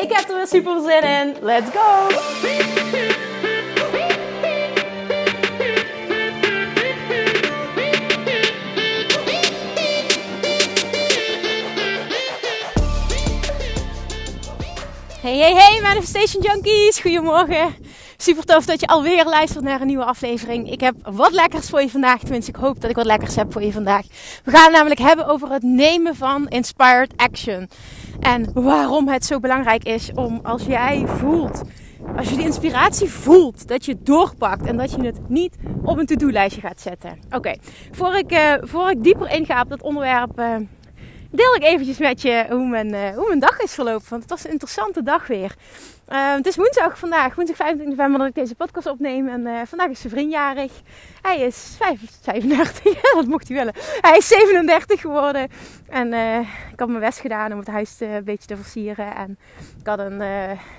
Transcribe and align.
Ik 0.00 0.12
heb 0.12 0.28
er 0.28 0.36
weer 0.36 0.46
super 0.46 0.80
zin 0.80 1.02
in. 1.02 1.36
Let's 1.40 1.70
go! 1.70 2.08
Hey, 15.20 15.38
hey, 15.38 15.54
hey, 15.54 15.80
Manifestation 15.80 16.42
Junkies. 16.42 17.00
Goedemorgen. 17.00 17.74
Super 18.20 18.44
tof 18.44 18.64
dat 18.64 18.80
je 18.80 18.86
alweer 18.86 19.24
luistert 19.24 19.64
naar 19.64 19.80
een 19.80 19.86
nieuwe 19.86 20.04
aflevering. 20.04 20.70
Ik 20.70 20.80
heb 20.80 20.94
wat 21.02 21.32
lekkers 21.32 21.68
voor 21.68 21.80
je 21.80 21.90
vandaag. 21.90 22.20
Tenminste, 22.20 22.50
ik 22.50 22.56
hoop 22.56 22.80
dat 22.80 22.90
ik 22.90 22.96
wat 22.96 23.04
lekkers 23.04 23.36
heb 23.36 23.52
voor 23.52 23.62
je 23.62 23.72
vandaag. 23.72 24.06
We 24.44 24.50
gaan 24.50 24.64
het 24.64 24.72
namelijk 24.72 25.00
hebben 25.00 25.26
over 25.26 25.50
het 25.50 25.62
nemen 25.62 26.16
van 26.16 26.48
inspired 26.48 27.12
action. 27.16 27.68
En 28.20 28.50
waarom 28.54 29.08
het 29.08 29.24
zo 29.24 29.40
belangrijk 29.40 29.84
is 29.84 30.10
om 30.14 30.40
als 30.42 30.64
jij 30.64 31.04
voelt, 31.06 31.62
als 32.16 32.28
je 32.28 32.36
die 32.36 32.44
inspiratie 32.44 33.08
voelt, 33.08 33.68
dat 33.68 33.84
je 33.84 33.96
doorpakt 34.02 34.66
en 34.66 34.76
dat 34.76 34.90
je 34.90 35.02
het 35.02 35.28
niet 35.28 35.56
op 35.84 35.98
een 35.98 36.06
to-do-lijstje 36.06 36.60
gaat 36.60 36.80
zetten. 36.80 37.18
Oké, 37.30 37.54
voor, 37.90 38.14
ik, 38.14 38.32
uh, 38.32 38.54
voor 38.60 38.90
ik 38.90 39.02
dieper 39.02 39.30
inga 39.30 39.60
op 39.60 39.68
dat 39.68 39.82
onderwerp. 39.82 40.38
Uh, 40.38 40.54
deel 41.30 41.54
ik 41.54 41.62
eventjes 41.62 41.98
met 41.98 42.22
je 42.22 42.46
hoe 42.48 42.68
mijn, 42.68 42.94
uh, 42.94 43.08
hoe 43.16 43.26
mijn 43.26 43.40
dag 43.40 43.60
is 43.60 43.72
verlopen. 43.72 44.06
Want 44.08 44.22
het 44.22 44.30
was 44.30 44.44
een 44.44 44.50
interessante 44.50 45.02
dag 45.02 45.26
weer. 45.26 45.54
Uh, 46.12 46.34
het 46.34 46.46
is 46.46 46.56
woensdag 46.56 46.98
vandaag, 46.98 47.34
woensdag 47.34 47.56
25 47.56 47.96
november, 47.96 48.18
dat 48.18 48.28
ik 48.28 48.34
deze 48.34 48.54
podcast 48.54 48.86
opneem. 48.86 49.28
En 49.28 49.40
uh, 49.40 49.60
vandaag 49.64 49.88
is 49.88 50.00
zijn 50.00 50.12
vriendjarig. 50.12 50.72
Hij 51.22 51.40
is 51.40 51.74
35, 51.78 53.00
dat 53.14 53.26
mocht 53.26 53.48
hij 53.48 53.56
willen. 53.56 53.74
Hij 54.00 54.16
is 54.16 54.28
37 54.28 55.00
geworden. 55.00 55.48
En 55.88 56.12
uh, 56.12 56.38
ik 56.72 56.78
had 56.78 56.88
mijn 56.88 57.00
best 57.00 57.20
gedaan 57.20 57.52
om 57.52 57.58
het 57.58 57.68
huis 57.68 58.00
een 58.00 58.24
beetje 58.24 58.46
te 58.46 58.56
versieren. 58.56 59.14
En 59.16 59.38
ik 59.80 59.86
had 59.86 59.98
een, 59.98 60.20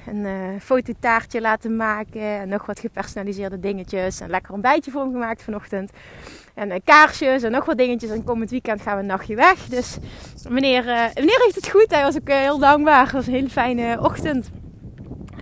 een 0.07 0.61
fototaartje 0.61 1.41
laten 1.41 1.75
maken. 1.75 2.21
En 2.21 2.49
nog 2.49 2.65
wat 2.65 2.79
gepersonaliseerde 2.79 3.59
dingetjes. 3.59 4.19
En 4.19 4.29
lekker 4.29 4.53
een 4.53 4.61
bijtje 4.61 4.91
voor 4.91 5.01
hem 5.01 5.11
gemaakt 5.11 5.43
vanochtend. 5.43 5.91
En 6.53 6.83
kaarsjes 6.83 7.43
en 7.43 7.51
nog 7.51 7.65
wat 7.65 7.77
dingetjes. 7.77 8.09
En 8.09 8.23
komend 8.23 8.49
weekend 8.49 8.81
gaan 8.81 8.95
we 8.95 9.01
een 9.01 9.07
nachtje 9.07 9.35
weg. 9.35 9.65
Dus 9.65 9.97
meneer, 10.49 10.83
meneer 11.15 11.41
heeft 11.43 11.55
het 11.55 11.69
goed. 11.69 11.91
Hij 11.91 12.03
was 12.03 12.15
ook 12.15 12.27
heel 12.27 12.59
dankbaar. 12.59 13.03
Het 13.03 13.11
was 13.11 13.27
een 13.27 13.33
hele 13.33 13.49
fijne 13.49 13.99
ochtend. 14.01 14.60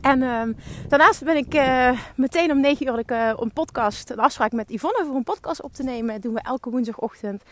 En 0.02 0.22
um, 0.22 0.56
daarnaast 0.88 1.24
ben 1.24 1.36
ik 1.36 1.56
uh, 1.56 2.00
meteen 2.16 2.52
om 2.52 2.60
9 2.60 2.88
uur 2.88 3.04
uh, 3.12 3.32
een 3.36 3.54
podcast, 3.54 4.10
een 4.10 4.20
afspraak 4.20 4.52
met 4.52 4.70
Yvonne 4.70 5.04
voor 5.06 5.16
een 5.16 5.24
podcast 5.24 5.62
op 5.62 5.74
te 5.74 5.84
nemen. 5.84 6.14
Dat 6.14 6.22
doen 6.22 6.34
we 6.34 6.42
elke 6.42 6.70
woensdagochtend. 6.70 7.44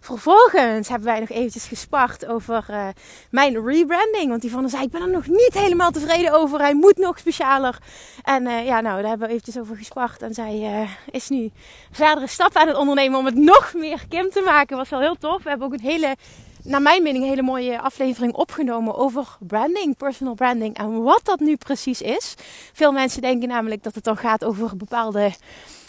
Vervolgens 0.00 0.88
hebben 0.88 1.08
wij 1.08 1.20
nog 1.20 1.28
eventjes 1.28 1.66
gespart 1.66 2.26
over 2.26 2.66
uh, 2.70 2.86
mijn 3.30 3.66
rebranding. 3.66 4.28
Want 4.28 4.42
Yvonne 4.44 4.68
zei, 4.68 4.82
ik 4.82 4.90
ben 4.90 5.02
er 5.02 5.10
nog 5.10 5.26
niet 5.26 5.52
helemaal 5.52 5.90
tevreden 5.90 6.32
over. 6.32 6.60
Hij 6.60 6.74
moet 6.74 6.96
nog 6.96 7.18
specialer. 7.18 7.78
En 8.22 8.42
ja, 8.42 8.80
nou, 8.80 9.00
daar 9.00 9.08
hebben 9.08 9.26
we 9.26 9.32
eventjes 9.32 9.58
over 9.58 9.76
gespart. 9.76 10.22
En 10.22 10.34
zij 10.34 10.86
is 11.10 11.28
nu 11.28 11.50
verdere 11.90 12.26
stappen 12.26 12.60
aan 12.60 12.68
het 12.68 12.76
ondernemen 12.76 13.18
om 13.18 13.24
het 13.24 13.36
nog 13.36 13.72
meer 13.74 14.04
Kim 14.08 14.30
te 14.30 14.42
maken. 14.44 14.76
Was 14.76 14.88
wel 14.88 15.00
heel 15.00 15.16
tof. 15.18 15.42
We 15.42 15.48
hebben 15.48 15.66
ook 15.66 15.72
een 15.72 15.80
hele 15.80 16.16
naar 16.64 16.82
mijn 16.82 17.02
mening, 17.02 17.22
een 17.22 17.30
hele 17.30 17.42
mooie 17.42 17.80
aflevering 17.80 18.34
opgenomen 18.34 18.96
over 18.96 19.36
branding, 19.40 19.96
personal 19.96 20.34
branding 20.34 20.76
en 20.76 21.02
wat 21.02 21.20
dat 21.24 21.40
nu 21.40 21.56
precies 21.56 22.00
is. 22.00 22.34
Veel 22.72 22.92
mensen 22.92 23.22
denken 23.22 23.48
namelijk 23.48 23.82
dat 23.82 23.94
het 23.94 24.04
dan 24.04 24.16
gaat 24.16 24.44
over 24.44 24.76
bepaalde 24.76 25.32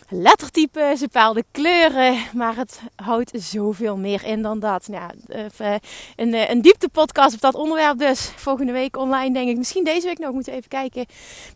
lettertypes, 0.09 0.99
bepaalde 0.99 1.43
kleuren, 1.51 2.17
maar 2.33 2.55
het 2.55 2.81
houdt 2.95 3.31
zoveel 3.33 3.97
meer 3.97 4.23
in 4.23 4.41
dan 4.41 4.59
dat. 4.59 4.87
Nou, 4.87 5.11
even 5.27 5.79
een, 6.15 6.51
een 6.51 6.61
diepte-podcast 6.61 7.33
op 7.33 7.41
dat 7.41 7.55
onderwerp 7.55 7.99
dus. 7.99 8.31
Volgende 8.35 8.71
week 8.71 8.97
online 8.97 9.33
denk 9.33 9.49
ik. 9.49 9.57
Misschien 9.57 9.83
deze 9.83 10.07
week 10.07 10.19
nog, 10.19 10.33
moeten 10.33 10.53
even 10.53 10.69
kijken. 10.69 11.05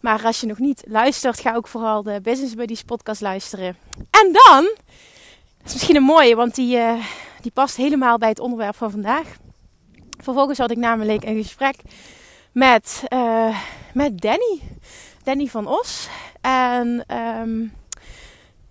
Maar 0.01 0.25
als 0.25 0.39
je 0.39 0.47
nog 0.47 0.57
niet 0.57 0.83
luistert, 0.87 1.39
ga 1.39 1.55
ook 1.55 1.67
vooral 1.67 2.03
de 2.03 2.19
Business 2.23 2.55
Buddies 2.55 2.83
podcast 2.83 3.21
luisteren. 3.21 3.77
En 4.11 4.31
dan, 4.31 4.63
dat 5.57 5.65
is 5.65 5.73
misschien 5.73 5.95
een 5.95 6.03
mooie, 6.03 6.35
want 6.35 6.55
die... 6.55 6.79
die 7.47 7.55
past 7.55 7.75
helemaal 7.75 8.17
bij 8.17 8.29
het 8.29 8.39
onderwerp 8.39 8.75
van 8.75 8.91
vandaag. 8.91 9.37
Vervolgens 10.17 10.57
had 10.57 10.71
ik 10.71 10.77
namelijk 10.77 11.23
een 11.23 11.35
gesprek 11.35 11.75
met, 12.51 13.03
uh, 13.13 13.59
met 13.93 14.21
Danny. 14.21 14.61
Danny 15.23 15.45
van 15.45 15.67
Os. 15.67 16.07
En 16.41 17.15
um, 17.17 17.73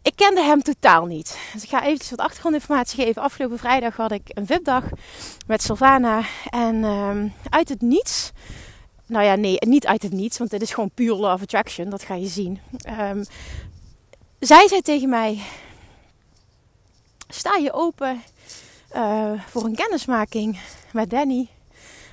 ik 0.02 0.16
kende 0.16 0.42
hem 0.42 0.62
totaal 0.62 1.06
niet. 1.06 1.38
Dus 1.52 1.62
ik 1.62 1.68
ga 1.68 1.82
eventjes 1.82 2.10
wat 2.10 2.18
achtergrondinformatie 2.18 3.04
geven. 3.04 3.22
Afgelopen 3.22 3.58
vrijdag 3.58 3.96
had 3.96 4.12
ik 4.12 4.22
een 4.24 4.46
VIP-dag 4.46 4.84
met 5.46 5.62
Sylvana. 5.62 6.22
En 6.50 6.84
um, 6.84 7.32
uit 7.50 7.68
het 7.68 7.80
niets... 7.80 8.32
Nou 9.06 9.24
ja, 9.24 9.34
nee, 9.34 9.56
niet 9.58 9.86
uit 9.86 10.02
het 10.02 10.12
niets. 10.12 10.38
Want 10.38 10.50
dit 10.50 10.62
is 10.62 10.74
gewoon 10.74 10.90
puur 10.90 11.14
love 11.14 11.42
attraction. 11.42 11.90
Dat 11.90 12.02
ga 12.02 12.14
je 12.14 12.26
zien. 12.26 12.60
Um, 13.00 13.24
zij 14.38 14.68
zei 14.68 14.80
tegen 14.80 15.08
mij... 15.08 15.42
Sta 17.28 17.56
je 17.56 17.72
open 17.72 18.22
uh, 18.96 19.30
voor 19.46 19.64
een 19.64 19.74
kennismaking 19.74 20.60
met 20.92 21.10
Danny. 21.10 21.48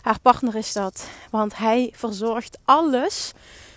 Haar 0.02 0.20
partner 0.20 0.56
is 0.56 0.74
dat, 0.74 1.08
want 1.30 1.58
hij 1.58 1.94
verzorgt 1.96 2.58
alles 2.66 3.32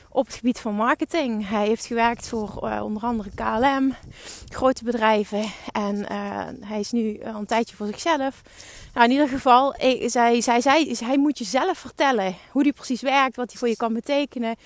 op 0.09 0.27
het 0.27 0.35
gebied 0.35 0.61
van 0.61 0.75
marketing. 0.75 1.49
Hij 1.49 1.67
heeft 1.67 1.87
gewerkt 1.87 2.29
voor 2.29 2.61
uh, 2.63 2.85
onder 2.85 3.03
andere 3.03 3.31
KLM, 3.35 3.95
grote 4.49 4.85
bedrijven. 4.85 5.53
En 5.73 5.97
uh, 5.97 6.45
hij 6.61 6.81
is 6.81 6.91
nu 6.91 7.21
een 7.21 7.47
tijdje 7.47 7.77
voor 7.77 7.87
zichzelf. 7.87 8.43
Nou, 8.95 9.07
in 9.07 9.13
ieder 9.13 9.29
geval, 9.29 9.75
zij, 10.07 10.41
zij 10.41 10.61
zei, 10.61 10.97
hij 10.99 11.19
moet 11.19 11.39
je 11.39 11.45
zelf 11.45 11.79
vertellen 11.79 12.37
hoe 12.51 12.63
die 12.63 12.73
precies 12.73 13.01
werkt, 13.01 13.37
wat 13.37 13.51
hij 13.51 13.59
voor 13.59 13.69
je 13.69 13.77
kan 13.77 13.93
betekenen. 13.93 14.57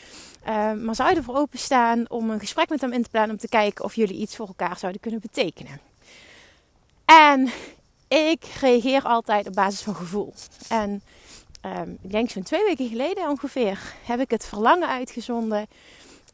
Maar 0.84 0.94
zou 0.94 1.10
je 1.10 1.16
ervoor 1.16 1.36
openstaan 1.36 2.10
om 2.10 2.30
een 2.30 2.40
gesprek 2.40 2.68
met 2.68 2.80
hem 2.80 2.92
in 2.92 3.02
te 3.02 3.10
plannen 3.10 3.30
om 3.30 3.38
te 3.38 3.48
kijken 3.48 3.84
of 3.84 3.94
jullie 3.94 4.16
iets 4.16 4.36
voor 4.36 4.46
elkaar 4.46 4.78
zouden 4.78 5.00
kunnen 5.00 5.20
betekenen? 5.20 5.80
En 7.04 7.50
ik 8.10 8.44
reageer 8.60 9.02
altijd 9.02 9.46
op 9.48 9.54
basis 9.54 9.80
van 9.80 9.94
gevoel. 9.94 10.34
En 10.68 11.02
um, 11.66 11.98
ik 12.02 12.10
denk 12.10 12.30
zo'n 12.30 12.42
twee 12.42 12.64
weken 12.64 12.88
geleden 12.88 13.28
ongeveer 13.28 13.94
heb 14.04 14.20
ik 14.20 14.30
het 14.30 14.46
verlangen 14.46 14.88
uitgezonden. 14.88 15.66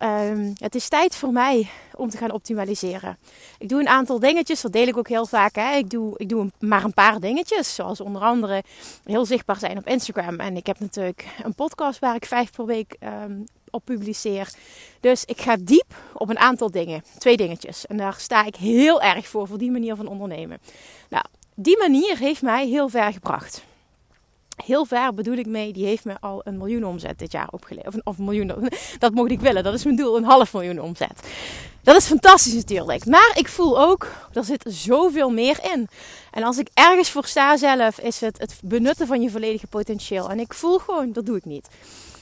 Um, 0.03 0.53
het 0.59 0.75
is 0.75 0.89
tijd 0.89 1.17
voor 1.17 1.33
mij 1.33 1.69
om 1.95 2.11
te 2.11 2.17
gaan 2.17 2.31
optimaliseren. 2.31 3.19
Ik 3.59 3.69
doe 3.69 3.81
een 3.81 3.89
aantal 3.89 4.19
dingetjes, 4.19 4.61
dat 4.61 4.73
deel 4.73 4.87
ik 4.87 4.97
ook 4.97 5.09
heel 5.09 5.27
vaak. 5.27 5.55
Hè. 5.55 5.77
Ik 5.77 5.91
doe, 5.91 6.15
ik 6.19 6.29
doe 6.29 6.51
maar 6.59 6.85
een 6.85 6.95
paar 6.95 7.21
dingetjes, 7.21 7.75
zoals 7.75 8.01
onder 8.01 8.23
andere 8.23 8.63
heel 9.05 9.25
zichtbaar 9.25 9.59
zijn 9.59 9.79
op 9.79 9.87
Instagram. 9.87 10.41
En 10.41 10.57
ik 10.57 10.67
heb 10.67 10.81
natuurlijk 10.81 11.27
een 11.43 11.55
podcast 11.55 11.99
waar 11.99 12.15
ik 12.15 12.27
vijf 12.27 12.53
per 12.53 12.67
week 12.67 12.97
um, 13.01 13.45
op 13.71 13.85
publiceer. 13.85 14.51
Dus 15.01 15.25
ik 15.25 15.41
ga 15.41 15.57
diep 15.61 15.95
op 16.13 16.29
een 16.29 16.39
aantal 16.39 16.71
dingen. 16.71 17.05
Twee 17.19 17.37
dingetjes. 17.37 17.87
En 17.87 17.97
daar 17.97 18.15
sta 18.19 18.45
ik 18.45 18.57
heel 18.57 19.03
erg 19.03 19.29
voor, 19.29 19.47
voor 19.47 19.59
die 19.59 19.71
manier 19.71 19.97
van 19.97 20.07
ondernemen. 20.07 20.59
Nou, 21.09 21.25
die 21.57 21.79
manier 21.79 22.19
heeft 22.19 22.43
mij 22.43 22.67
heel 22.67 22.89
ver 22.89 23.13
gebracht. 23.13 23.63
Heel 24.65 24.85
ver 24.85 25.15
bedoel 25.15 25.37
ik 25.37 25.47
mee, 25.47 25.73
die 25.73 25.87
heeft 25.87 26.05
me 26.05 26.17
al 26.21 26.41
een 26.45 26.57
miljoen 26.57 26.85
omzet 26.85 27.19
dit 27.19 27.33
jaar 27.33 27.49
opgeleverd. 27.51 27.95
Of, 27.95 28.01
of 28.05 28.19
miljoen, 28.19 28.53
dat 28.99 29.15
mocht 29.15 29.31
ik 29.31 29.41
willen. 29.41 29.65
Dat 29.65 29.75
is 29.75 29.85
mijn 29.85 29.97
doel, 29.97 30.17
een 30.17 30.25
half 30.25 30.53
miljoen 30.53 30.81
omzet. 30.81 31.21
Dat 31.83 31.97
is 31.97 32.07
fantastisch 32.07 32.55
natuurlijk. 32.55 33.07
Maar 33.07 33.33
ik 33.35 33.49
voel 33.49 33.81
ook, 33.81 34.09
er 34.33 34.45
zit 34.45 34.65
zoveel 34.69 35.31
meer 35.31 35.59
in. 35.73 35.89
En 36.31 36.43
als 36.43 36.59
ik 36.59 36.69
ergens 36.75 37.11
voor 37.11 37.27
sta 37.27 37.57
zelf, 37.57 37.99
is 37.99 38.21
het 38.21 38.39
het 38.39 38.61
benutten 38.63 39.07
van 39.07 39.23
je 39.23 39.31
volledige 39.31 39.67
potentieel. 39.67 40.31
En 40.31 40.41
ik 40.41 40.55
voel 40.55 40.79
gewoon, 40.79 41.13
dat 41.13 41.27
doe 41.27 41.37
ik 41.37 41.45
niet. 41.45 41.69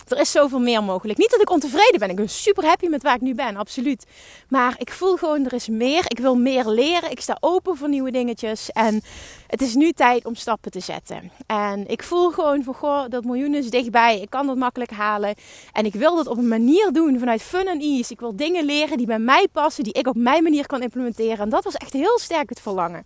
Er 0.08 0.20
is 0.20 0.30
zoveel 0.30 0.58
meer 0.58 0.82
mogelijk. 0.82 1.18
Niet 1.18 1.30
dat 1.30 1.40
ik 1.40 1.50
ontevreden 1.50 1.98
ben. 1.98 2.10
Ik 2.10 2.16
ben 2.16 2.28
super 2.28 2.64
happy 2.64 2.86
met 2.86 3.02
waar 3.02 3.14
ik 3.14 3.20
nu 3.20 3.34
ben, 3.34 3.56
absoluut. 3.56 4.06
Maar 4.48 4.74
ik 4.78 4.92
voel 4.92 5.16
gewoon, 5.16 5.44
er 5.44 5.52
is 5.52 5.68
meer. 5.68 6.04
Ik 6.08 6.18
wil 6.18 6.36
meer 6.36 6.66
leren. 6.68 7.10
Ik 7.10 7.20
sta 7.20 7.36
open 7.40 7.76
voor 7.76 7.88
nieuwe 7.88 8.10
dingetjes. 8.10 8.70
En 8.72 9.02
het 9.46 9.62
is 9.62 9.74
nu 9.74 9.92
tijd 9.92 10.24
om 10.24 10.34
stappen 10.34 10.70
te 10.70 10.80
zetten. 10.80 11.30
En 11.46 11.88
ik 11.88 12.02
voel 12.02 12.30
gewoon 12.30 12.62
van, 12.62 12.74
goh, 12.74 13.04
dat 13.08 13.24
miljoen 13.24 13.54
is 13.54 13.70
dichtbij. 13.70 14.20
Ik 14.20 14.30
kan 14.30 14.46
dat 14.46 14.56
makkelijk 14.56 14.90
halen. 14.90 15.34
En 15.72 15.84
ik 15.84 15.94
wil 15.94 16.16
dat 16.16 16.26
op 16.26 16.36
een 16.36 16.48
manier 16.48 16.92
doen 16.92 17.18
vanuit 17.18 17.42
fun 17.42 17.66
en 17.66 17.80
ease. 17.80 18.12
Ik 18.12 18.20
wil 18.20 18.36
dingen 18.36 18.64
leren 18.64 18.96
die 18.96 19.06
bij 19.06 19.18
mij 19.18 19.48
passen, 19.52 19.84
die 19.84 19.92
ik 19.92 20.06
op 20.06 20.16
mijn 20.16 20.42
manier 20.42 20.66
kan 20.66 20.82
implementeren. 20.82 21.38
En 21.38 21.48
dat 21.48 21.64
was 21.64 21.74
echt 21.74 21.92
heel 21.92 22.18
sterk 22.18 22.48
het 22.48 22.60
verlangen. 22.60 23.04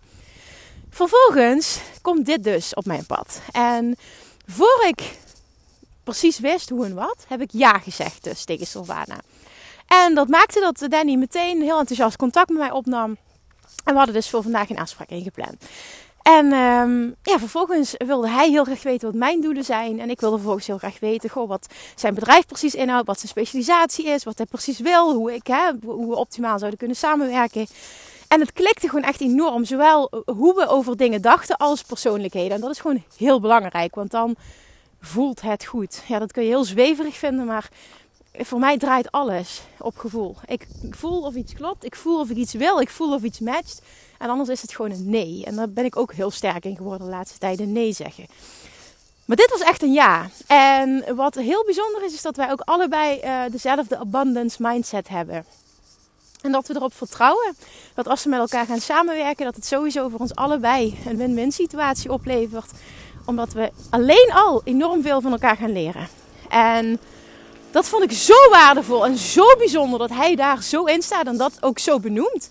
Vervolgens 0.89 1.79
komt 2.01 2.25
dit 2.25 2.43
dus 2.43 2.73
op 2.73 2.85
mijn 2.85 3.05
pad. 3.05 3.41
En 3.51 3.95
voor 4.45 4.85
ik 4.87 5.17
precies 6.09 6.39
wist 6.39 6.69
hoe 6.69 6.85
en 6.85 6.93
wat, 6.93 7.25
heb 7.27 7.41
ik 7.41 7.49
ja 7.51 7.79
gezegd 7.79 8.23
dus 8.23 8.43
tegen 8.45 8.67
Sylvana. 8.67 9.17
En 9.87 10.15
dat 10.15 10.27
maakte 10.27 10.59
dat 10.59 10.91
Danny 10.91 11.15
meteen 11.15 11.61
heel 11.61 11.79
enthousiast 11.79 12.17
contact 12.17 12.49
met 12.49 12.57
mij 12.57 12.71
opnam. 12.71 13.17
En 13.83 13.91
we 13.91 13.97
hadden 13.97 14.15
dus 14.15 14.29
voor 14.29 14.43
vandaag 14.43 14.69
een 14.69 14.77
afspraak 14.77 15.09
ingepland. 15.09 15.65
En 16.21 16.53
um, 16.53 17.15
ja, 17.23 17.39
vervolgens 17.39 17.93
wilde 17.97 18.29
hij 18.29 18.49
heel 18.49 18.63
graag 18.63 18.83
weten 18.83 19.07
wat 19.07 19.19
mijn 19.19 19.41
doelen 19.41 19.63
zijn. 19.63 19.99
En 19.99 20.09
ik 20.09 20.19
wilde 20.19 20.35
vervolgens 20.35 20.67
heel 20.67 20.77
graag 20.77 20.99
weten 20.99 21.29
goh, 21.29 21.47
wat 21.47 21.67
zijn 21.95 22.13
bedrijf 22.13 22.45
precies 22.45 22.75
inhoudt, 22.75 23.07
wat 23.07 23.19
zijn 23.19 23.31
specialisatie 23.31 24.05
is, 24.05 24.23
wat 24.23 24.37
hij 24.37 24.45
precies 24.45 24.79
wil, 24.79 25.13
hoe, 25.13 25.33
ik, 25.33 25.47
hè, 25.47 25.71
hoe 25.85 26.09
we 26.09 26.15
optimaal 26.15 26.57
zouden 26.57 26.79
kunnen 26.79 26.97
samenwerken. 26.97 27.67
En 28.27 28.39
het 28.39 28.53
klikte 28.53 28.89
gewoon 28.89 29.05
echt 29.05 29.21
enorm, 29.21 29.65
zowel 29.65 30.23
hoe 30.25 30.55
we 30.55 30.67
over 30.67 30.97
dingen 30.97 31.21
dachten 31.21 31.57
als 31.57 31.81
persoonlijkheden. 31.81 32.51
En 32.51 32.61
dat 32.61 32.71
is 32.71 32.79
gewoon 32.79 33.03
heel 33.17 33.39
belangrijk, 33.39 33.95
want 33.95 34.11
dan 34.11 34.35
voelt 35.01 35.41
het 35.41 35.65
goed. 35.65 36.03
Ja, 36.07 36.19
dat 36.19 36.31
kun 36.31 36.43
je 36.43 36.49
heel 36.49 36.63
zweverig 36.63 37.17
vinden, 37.17 37.45
maar 37.45 37.69
voor 38.33 38.59
mij 38.59 38.77
draait 38.77 39.11
alles 39.11 39.61
op 39.77 39.97
gevoel. 39.97 40.35
Ik 40.45 40.67
voel 40.89 41.21
of 41.21 41.35
iets 41.35 41.53
klopt, 41.53 41.85
ik 41.85 41.95
voel 41.95 42.19
of 42.19 42.29
ik 42.29 42.37
iets 42.37 42.53
wil, 42.53 42.79
ik 42.79 42.89
voel 42.89 43.13
of 43.13 43.23
iets 43.23 43.39
matcht. 43.39 43.81
En 44.17 44.29
anders 44.29 44.49
is 44.49 44.61
het 44.61 44.75
gewoon 44.75 44.91
een 44.91 45.09
nee. 45.09 45.45
En 45.45 45.55
daar 45.55 45.69
ben 45.69 45.85
ik 45.85 45.97
ook 45.97 46.13
heel 46.13 46.31
sterk 46.31 46.65
in 46.65 46.75
geworden 46.75 47.07
de 47.07 47.13
laatste 47.13 47.37
tijden, 47.37 47.71
nee 47.71 47.93
zeggen. 47.93 48.25
Maar 49.25 49.37
dit 49.37 49.49
was 49.49 49.61
echt 49.61 49.81
een 49.81 49.93
ja. 49.93 50.29
En 50.47 51.15
wat 51.15 51.35
heel 51.35 51.65
bijzonder 51.65 52.03
is, 52.05 52.13
is 52.13 52.21
dat 52.21 52.35
wij 52.35 52.51
ook 52.51 52.61
allebei 52.61 53.19
uh, 53.23 53.41
dezelfde 53.51 53.97
abundance 53.97 54.57
mindset 54.61 55.07
hebben. 55.07 55.45
En 56.41 56.51
dat 56.51 56.67
we 56.67 56.75
erop 56.75 56.93
vertrouwen 56.93 57.55
dat 57.93 58.07
als 58.07 58.23
we 58.23 58.29
met 58.29 58.39
elkaar 58.39 58.65
gaan 58.65 58.79
samenwerken, 58.79 59.45
dat 59.45 59.55
het 59.55 59.65
sowieso 59.65 60.09
voor 60.09 60.19
ons 60.19 60.35
allebei 60.35 60.97
een 61.05 61.17
win-win 61.17 61.51
situatie 61.51 62.11
oplevert. 62.11 62.71
Omdat 63.29 63.53
we 63.53 63.71
alleen 63.89 64.31
al 64.33 64.61
enorm 64.63 65.01
veel 65.01 65.21
van 65.21 65.31
elkaar 65.31 65.55
gaan 65.55 65.71
leren. 65.71 66.07
En 66.49 66.99
dat 67.71 67.87
vond 67.87 68.03
ik 68.03 68.11
zo 68.11 68.49
waardevol 68.49 69.05
en 69.05 69.17
zo 69.17 69.55
bijzonder 69.57 69.99
dat 69.99 70.09
hij 70.09 70.35
daar 70.35 70.63
zo 70.63 70.83
in 70.83 71.01
staat 71.01 71.25
en 71.25 71.37
dat 71.37 71.57
ook 71.63 71.79
zo 71.79 71.99
benoemt. 71.99 72.49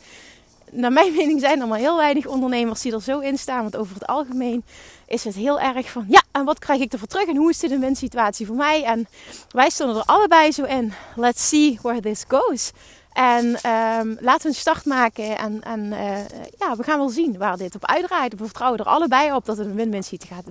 Naar 0.71 0.93
mijn 0.93 1.15
mening 1.17 1.41
zijn 1.41 1.61
er 1.61 1.69
maar 1.69 1.79
heel 1.79 1.97
weinig 1.97 2.27
ondernemers 2.27 2.81
die 2.81 2.93
er 2.93 3.03
zo 3.03 3.19
in 3.19 3.39
staan. 3.39 3.63
Want 3.63 3.77
over 3.77 3.95
het 3.95 4.07
algemeen 4.07 4.65
is 5.07 5.25
het 5.25 5.35
heel 5.35 5.61
erg 5.61 5.91
van 5.91 6.05
ja, 6.09 6.23
en 6.33 6.45
wat 6.45 6.59
krijg 6.59 6.81
ik 6.81 6.93
ervoor 6.93 7.09
terug 7.09 7.29
en 7.29 7.37
hoe 7.37 7.51
is 7.51 7.59
dit 7.59 7.71
een 7.71 7.81
win-situatie 7.81 8.47
voor 8.47 8.57
mij? 8.57 8.85
En 8.85 9.09
wij 9.51 9.71
stonden 9.71 9.97
er 9.97 10.03
allebei 10.07 10.53
zo 10.53 10.65
in. 10.65 10.93
Let's 11.17 11.49
see 11.49 11.79
where 11.83 12.01
this 12.01 12.25
goes. 12.29 12.73
En 13.19 13.47
um, 13.47 14.17
laten 14.20 14.43
we 14.43 14.49
een 14.49 14.55
start 14.55 14.85
maken. 14.85 15.38
En, 15.38 15.62
en 15.62 15.85
uh, 15.85 16.19
ja, 16.59 16.76
we 16.76 16.82
gaan 16.82 16.99
wel 16.99 17.09
zien 17.09 17.38
waar 17.38 17.56
dit 17.56 17.75
op 17.75 17.87
uitdraait. 17.87 18.38
We 18.38 18.44
vertrouwen 18.44 18.79
er 18.79 18.87
allebei 18.87 19.32
op 19.32 19.44
dat 19.44 19.56
het 19.56 19.67
een 19.67 19.75
win-win 19.75 20.05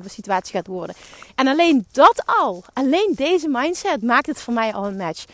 situatie 0.06 0.56
gaat 0.56 0.68
worden. 0.68 0.96
En 1.36 1.48
alleen 1.48 1.86
dat 1.92 2.24
al, 2.26 2.64
alleen 2.74 3.14
deze 3.16 3.48
mindset 3.48 4.02
maakt 4.02 4.26
het 4.26 4.42
voor 4.42 4.54
mij 4.54 4.74
al 4.74 4.86
een 4.86 4.98
match. 4.98 5.26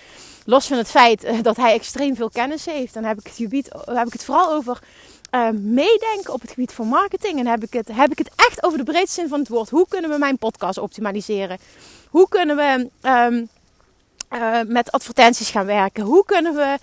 Los 0.45 0.67
van 0.67 0.77
het 0.77 0.89
feit 0.89 1.23
uh, 1.23 1.41
dat 1.41 1.57
hij 1.57 1.73
extreem 1.73 2.15
veel 2.15 2.29
kennis 2.29 2.65
heeft. 2.65 2.93
Dan 2.93 3.03
heb 3.03 3.19
ik 3.19 3.25
het, 3.25 3.35
gebied, 3.35 3.69
heb 3.85 4.07
ik 4.07 4.13
het 4.13 4.25
vooral 4.25 4.51
over 4.51 4.79
uh, 5.31 5.49
meedenken 5.49 6.33
op 6.33 6.41
het 6.41 6.49
gebied 6.49 6.71
van 6.71 6.87
marketing. 6.87 7.39
En 7.39 7.47
heb 7.47 7.63
ik, 7.63 7.73
het, 7.73 7.87
heb 7.91 8.11
ik 8.11 8.17
het 8.17 8.31
echt 8.35 8.63
over 8.63 8.77
de 8.77 8.83
breedste 8.83 9.19
zin 9.19 9.29
van 9.29 9.39
het 9.39 9.49
woord. 9.49 9.69
Hoe 9.69 9.87
kunnen 9.87 10.09
we 10.09 10.17
mijn 10.17 10.37
podcast 10.37 10.77
optimaliseren? 10.77 11.57
Hoe 12.09 12.27
kunnen 12.27 12.55
we 12.55 12.89
um, 13.09 13.49
met 14.67 14.91
advertenties 14.91 15.49
gaan 15.49 15.65
werken? 15.65 16.03
Hoe 16.03 16.25
kunnen 16.25 16.55
we 16.55 16.77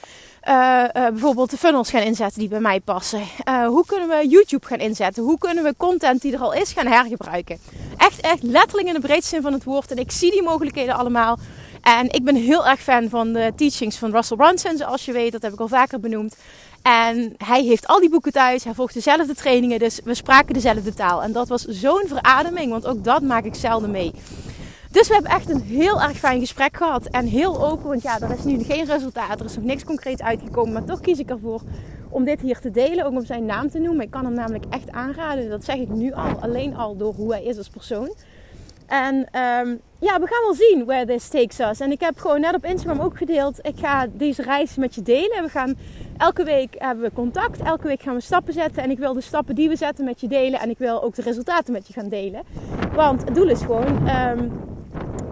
bijvoorbeeld 1.12 1.50
de 1.50 1.56
funnels 1.56 1.90
gaan 1.90 2.02
inzetten 2.02 2.38
die 2.40 2.48
bij 2.48 2.60
mij 2.60 2.80
passen? 2.80 3.22
Uh, 3.48 3.66
hoe 3.66 3.86
kunnen 3.86 4.08
we 4.08 4.28
YouTube 4.28 4.66
gaan 4.66 4.78
inzetten? 4.78 5.22
Hoe 5.22 5.38
kunnen 5.38 5.64
we 5.64 5.74
content 5.76 6.22
die 6.22 6.32
er 6.32 6.40
al 6.40 6.52
is 6.52 6.72
gaan 6.72 6.86
hergebruiken? 6.86 7.58
Echt, 7.96 8.20
echt 8.20 8.42
letterlijk 8.42 8.88
in 8.88 8.94
de 8.94 9.00
breedste 9.00 9.28
zin 9.28 9.42
van 9.42 9.52
het 9.52 9.64
woord. 9.64 9.90
En 9.90 9.98
ik 9.98 10.10
zie 10.10 10.30
die 10.30 10.42
mogelijkheden 10.42 10.94
allemaal. 10.94 11.38
En 11.80 12.12
ik 12.12 12.24
ben 12.24 12.34
heel 12.34 12.66
erg 12.66 12.80
fan 12.80 13.08
van 13.08 13.32
de 13.32 13.52
teachings 13.56 13.96
van 13.96 14.10
Russell 14.10 14.36
Brunson, 14.36 14.76
zoals 14.76 15.04
je 15.04 15.12
weet. 15.12 15.32
Dat 15.32 15.42
heb 15.42 15.52
ik 15.52 15.60
al 15.60 15.68
vaker 15.68 16.00
benoemd. 16.00 16.36
En 16.82 17.34
hij 17.44 17.62
heeft 17.62 17.86
al 17.86 18.00
die 18.00 18.10
boeken 18.10 18.32
thuis. 18.32 18.64
Hij 18.64 18.74
volgt 18.74 18.94
dezelfde 18.94 19.34
trainingen. 19.34 19.78
Dus 19.78 20.00
we 20.04 20.14
spraken 20.14 20.54
dezelfde 20.54 20.94
taal. 20.94 21.22
En 21.22 21.32
dat 21.32 21.48
was 21.48 21.64
zo'n 21.64 22.04
verademing, 22.06 22.70
want 22.70 22.86
ook 22.86 23.04
dat 23.04 23.22
maak 23.22 23.44
ik 23.44 23.54
zelden 23.54 23.90
mee. 23.90 24.12
Dus 24.90 25.08
we 25.08 25.14
hebben 25.14 25.32
echt 25.32 25.50
een 25.50 25.60
heel 25.60 26.02
erg 26.02 26.16
fijn 26.16 26.40
gesprek 26.40 26.76
gehad. 26.76 27.06
En 27.06 27.26
heel 27.26 27.66
open, 27.66 27.88
want 27.88 28.02
ja, 28.02 28.20
er 28.20 28.30
is 28.30 28.44
nu 28.44 28.62
geen 28.62 28.84
resultaat. 28.84 29.40
Er 29.40 29.46
is 29.46 29.54
nog 29.56 29.64
niks 29.64 29.84
concreet 29.84 30.22
uitgekomen. 30.22 30.72
Maar 30.72 30.84
toch 30.84 31.00
kies 31.00 31.18
ik 31.18 31.30
ervoor 31.30 31.60
om 32.08 32.24
dit 32.24 32.40
hier 32.40 32.58
te 32.60 32.70
delen. 32.70 33.04
Ook 33.04 33.12
om 33.12 33.24
zijn 33.24 33.44
naam 33.44 33.70
te 33.70 33.78
noemen. 33.78 34.04
Ik 34.04 34.10
kan 34.10 34.24
hem 34.24 34.34
namelijk 34.34 34.64
echt 34.70 34.90
aanraden. 34.90 35.50
Dat 35.50 35.64
zeg 35.64 35.76
ik 35.76 35.88
nu 35.88 36.12
al. 36.12 36.40
Alleen 36.40 36.76
al 36.76 36.96
door 36.96 37.14
hoe 37.14 37.32
hij 37.32 37.44
is 37.44 37.56
als 37.58 37.68
persoon. 37.68 38.14
En 38.86 39.14
um, 39.16 39.80
ja, 39.98 40.20
we 40.20 40.26
gaan 40.26 40.42
wel 40.44 40.54
zien 40.54 40.84
where 40.84 41.06
this 41.06 41.28
takes 41.28 41.58
us. 41.58 41.80
En 41.80 41.90
ik 41.90 42.00
heb 42.00 42.18
gewoon 42.18 42.40
net 42.40 42.54
op 42.54 42.64
Instagram 42.64 43.00
ook 43.00 43.16
gedeeld. 43.16 43.58
Ik 43.62 43.78
ga 43.78 44.06
deze 44.12 44.42
reis 44.42 44.76
met 44.76 44.94
je 44.94 45.02
delen. 45.02 45.42
We 45.42 45.48
gaan 45.48 45.74
elke 46.16 46.44
week 46.44 46.74
hebben 46.78 47.04
we 47.04 47.12
contact. 47.12 47.60
Elke 47.60 47.86
week 47.86 48.02
gaan 48.02 48.14
we 48.14 48.20
stappen 48.20 48.52
zetten. 48.52 48.82
En 48.82 48.90
ik 48.90 48.98
wil 48.98 49.14
de 49.14 49.20
stappen 49.20 49.54
die 49.54 49.68
we 49.68 49.76
zetten 49.76 50.04
met 50.04 50.20
je 50.20 50.28
delen. 50.28 50.60
En 50.60 50.70
ik 50.70 50.78
wil 50.78 51.02
ook 51.02 51.14
de 51.14 51.22
resultaten 51.22 51.72
met 51.72 51.86
je 51.86 51.92
gaan 51.92 52.08
delen. 52.08 52.42
Want 52.94 53.24
het 53.24 53.34
doel 53.34 53.48
is 53.48 53.60
gewoon 53.60 54.08
um, 54.08 54.69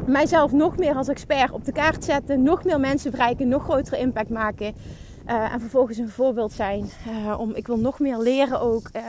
mijzelf 0.08 0.52
nog 0.52 0.76
meer 0.76 0.94
als 0.94 1.08
expert 1.08 1.50
op 1.50 1.64
de 1.64 1.72
kaart 1.72 2.04
zetten. 2.04 2.42
Nog 2.42 2.64
meer 2.64 2.80
mensen 2.80 3.10
bereiken. 3.10 3.48
Nog 3.48 3.62
grotere 3.62 3.98
impact 3.98 4.30
maken. 4.30 4.74
Uh, 5.28 5.52
en 5.52 5.60
vervolgens 5.60 5.98
een 5.98 6.08
voorbeeld 6.08 6.52
zijn. 6.52 6.90
Uh, 7.08 7.40
om, 7.40 7.54
ik 7.54 7.66
wil 7.66 7.78
nog 7.78 7.98
meer 7.98 8.18
leren 8.18 8.60
ook. 8.60 8.90
Uh, 8.96 9.02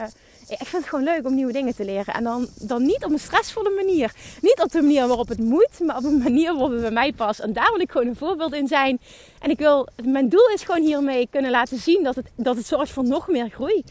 ik 0.48 0.68
vind 0.68 0.72
het 0.72 0.86
gewoon 0.86 1.04
leuk 1.04 1.26
om 1.26 1.36
nieuwe 1.36 1.52
dingen 1.52 1.76
te 1.76 1.86
leren. 1.86 2.14
En 2.14 2.24
dan, 2.24 2.48
dan 2.62 2.86
niet 2.86 3.06
op 3.06 3.12
een 3.12 3.20
stressvolle 3.20 3.70
manier. 3.76 4.14
Niet 4.42 4.62
op 4.62 4.72
de 4.72 4.82
manier 4.82 5.08
waarop 5.08 5.28
het 5.28 5.40
moet, 5.40 5.80
maar 5.86 5.98
op 5.98 6.04
een 6.04 6.18
manier 6.28 6.52
waarop 6.54 6.72
het 6.72 6.82
bij 6.82 6.92
mij 6.92 7.12
past. 7.12 7.40
En 7.40 7.54
daar 7.54 7.72
wil 7.72 7.82
ik 7.82 7.92
gewoon 7.92 8.08
een 8.08 8.16
voorbeeld 8.16 8.54
in 8.54 8.68
zijn. 8.68 9.00
En 9.40 9.50
ik 9.50 9.58
wil, 9.58 9.88
mijn 10.04 10.30
doel 10.30 10.50
is 10.54 10.64
gewoon 10.64 10.82
hiermee 10.82 11.28
kunnen 11.32 11.52
laten 11.52 11.78
zien 11.78 12.04
dat 12.04 12.16
het, 12.16 12.32
dat 12.36 12.56
het 12.56 12.66
zorgt 12.66 12.92
voor 12.92 13.04
nog 13.04 13.28
meer 13.28 13.50
groei. 13.50 13.84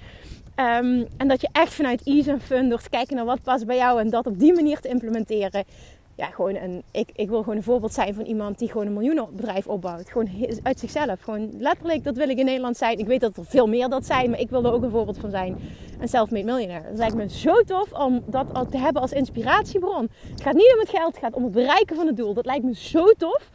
Um, 0.56 1.06
en 1.16 1.28
dat 1.28 1.40
je 1.40 1.48
echt 1.52 1.74
vanuit 1.74 2.02
ease 2.04 2.30
en 2.30 2.40
fun 2.40 2.68
door 2.68 2.82
te 2.82 2.88
kijken 2.88 3.16
naar 3.16 3.24
wat 3.24 3.42
past 3.42 3.66
bij 3.66 3.76
jou 3.76 4.00
en 4.00 4.10
dat 4.10 4.26
op 4.26 4.38
die 4.38 4.54
manier 4.54 4.80
te 4.80 4.88
implementeren 4.88 5.64
ja, 6.18 6.26
gewoon 6.26 6.54
een, 6.54 6.82
ik, 6.90 7.10
ik 7.14 7.28
wil 7.28 7.38
gewoon 7.38 7.56
een 7.56 7.62
voorbeeld 7.62 7.92
zijn 7.92 8.14
van 8.14 8.24
iemand 8.24 8.58
die 8.58 8.70
gewoon 8.70 8.86
een 8.86 8.92
miljoenenbedrijf 8.92 9.66
opbouwt. 9.66 10.10
Gewoon 10.10 10.28
uit 10.62 10.78
zichzelf. 10.78 11.20
Gewoon 11.20 11.50
letterlijk, 11.58 12.04
dat 12.04 12.16
wil 12.16 12.28
ik 12.28 12.38
in 12.38 12.44
Nederland 12.44 12.76
zijn. 12.76 12.98
Ik 12.98 13.06
weet 13.06 13.20
dat 13.20 13.36
er 13.36 13.44
veel 13.44 13.66
meer 13.66 13.88
dat 13.88 14.06
zijn, 14.06 14.30
maar 14.30 14.40
ik 14.40 14.50
wil 14.50 14.64
er 14.64 14.72
ook 14.72 14.82
een 14.82 14.90
voorbeeld 14.90 15.18
van 15.18 15.30
zijn. 15.30 15.58
Een 16.00 16.08
self-made 16.08 16.44
millionaire. 16.44 16.88
Dat 16.88 16.98
lijkt 16.98 17.14
me 17.14 17.28
zo 17.28 17.62
tof 17.62 17.92
om 17.92 18.22
dat 18.26 18.70
te 18.70 18.78
hebben 18.78 19.02
als 19.02 19.12
inspiratiebron. 19.12 20.08
Het 20.30 20.42
gaat 20.42 20.54
niet 20.54 20.72
om 20.72 20.78
het 20.78 20.88
geld, 20.88 21.14
het 21.14 21.24
gaat 21.24 21.34
om 21.34 21.42
het 21.42 21.52
bereiken 21.52 21.96
van 21.96 22.06
het 22.06 22.16
doel. 22.16 22.34
Dat 22.34 22.46
lijkt 22.46 22.64
me 22.64 22.74
zo 22.74 23.04
tof. 23.06 23.50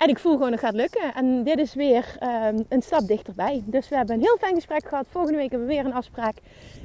En 0.00 0.08
ik 0.08 0.18
voel 0.18 0.32
gewoon 0.32 0.50
dat 0.50 0.60
gaat 0.60 0.74
lukken. 0.74 1.14
En 1.14 1.42
dit 1.42 1.58
is 1.58 1.74
weer 1.74 2.16
um, 2.22 2.64
een 2.68 2.82
stap 2.82 3.06
dichterbij. 3.06 3.62
Dus 3.66 3.88
we 3.88 3.96
hebben 3.96 4.14
een 4.14 4.20
heel 4.20 4.36
fijn 4.36 4.54
gesprek 4.54 4.88
gehad. 4.88 5.06
Volgende 5.10 5.38
week 5.38 5.50
hebben 5.50 5.68
we 5.68 5.74
weer 5.74 5.84
een 5.84 5.92
afspraak. 5.92 6.34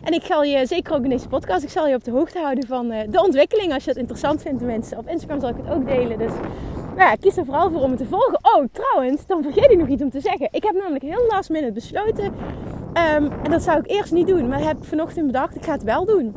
En 0.03 0.13
ik 0.13 0.23
zal 0.23 0.43
je, 0.43 0.65
zeker 0.65 0.93
ook 0.93 1.03
in 1.03 1.09
deze 1.09 1.27
podcast, 1.27 1.63
ik 1.63 1.69
zal 1.69 1.87
je 1.87 1.95
op 1.95 2.03
de 2.03 2.11
hoogte 2.11 2.39
houden 2.39 2.67
van 2.67 2.91
uh, 2.91 2.99
de 3.09 3.23
ontwikkeling. 3.23 3.73
Als 3.73 3.83
je 3.83 3.89
het 3.89 3.99
interessant 3.99 4.41
vindt, 4.41 4.61
mensen. 4.61 4.97
Op 4.97 5.09
Instagram 5.09 5.39
zal 5.39 5.49
ik 5.49 5.55
het 5.57 5.69
ook 5.69 5.85
delen. 5.85 6.17
Dus 6.17 6.31
nou 6.75 7.09
ja, 7.09 7.15
kies 7.15 7.37
er 7.37 7.45
vooral 7.45 7.71
voor 7.71 7.81
om 7.81 7.89
het 7.89 7.99
te 7.99 8.05
volgen. 8.05 8.39
Oh, 8.41 8.65
trouwens, 8.71 9.25
dan 9.25 9.43
vergeet 9.43 9.71
ik 9.71 9.77
nog 9.77 9.87
iets 9.87 10.01
om 10.01 10.09
te 10.09 10.21
zeggen. 10.21 10.47
Ik 10.51 10.63
heb 10.63 10.73
namelijk 10.75 11.03
heel 11.03 11.25
last 11.27 11.49
minute 11.49 11.73
besloten. 11.73 12.25
Um, 12.25 13.31
en 13.43 13.51
dat 13.51 13.63
zou 13.63 13.79
ik 13.79 13.89
eerst 13.89 14.11
niet 14.11 14.27
doen. 14.27 14.47
Maar 14.47 14.63
heb 14.63 14.85
vanochtend 14.85 15.25
bedacht, 15.25 15.55
ik 15.55 15.65
ga 15.65 15.71
het 15.71 15.83
wel 15.83 16.05
doen. 16.05 16.35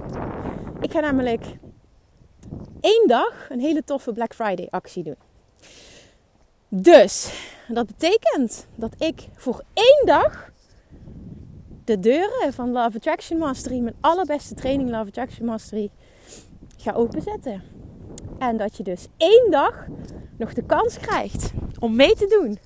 Ik 0.81 0.93
ga 0.93 1.01
namelijk 1.01 1.45
één 2.81 3.09
dag 3.09 3.47
een 3.49 3.61
hele 3.61 3.85
toffe 3.85 4.13
Black 4.13 4.35
Friday 4.35 4.67
actie 4.71 5.05
doen. 5.05 5.17
Dus 6.69 7.33
dat 7.69 7.87
betekent 7.87 8.67
dat 8.75 8.95
ik 8.99 9.29
voor 9.35 9.63
één 9.73 10.07
dag 10.07 10.51
de 11.85 12.01
deuren 12.01 12.53
van 12.53 12.73
Love 12.73 12.97
Attraction 12.97 13.39
Mastery, 13.39 13.79
mijn 13.79 13.97
allerbeste 14.01 14.55
training 14.55 14.91
Love 14.91 15.07
Attraction 15.07 15.47
Mastery, 15.47 15.91
ga 16.77 16.93
openzetten. 16.93 17.63
En 18.39 18.57
dat 18.57 18.77
je 18.77 18.83
dus 18.83 19.07
één 19.17 19.51
dag 19.51 19.87
nog 20.37 20.55
de 20.55 20.63
kans 20.63 20.99
krijgt 20.99 21.51
om 21.79 21.97
mee 21.97 22.15
te 22.15 22.27
doen. 22.41 22.59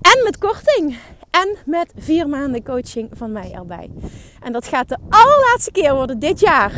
En 0.00 0.24
met 0.24 0.38
korting. 0.38 0.98
En 1.30 1.56
met 1.64 1.92
vier 1.96 2.28
maanden 2.28 2.64
coaching 2.64 3.10
van 3.12 3.32
mij 3.32 3.52
erbij. 3.52 3.90
En 4.42 4.52
dat 4.52 4.66
gaat 4.66 4.88
de 4.88 4.98
allerlaatste 5.08 5.70
keer 5.70 5.94
worden 5.94 6.18
dit 6.18 6.40
jaar. 6.40 6.72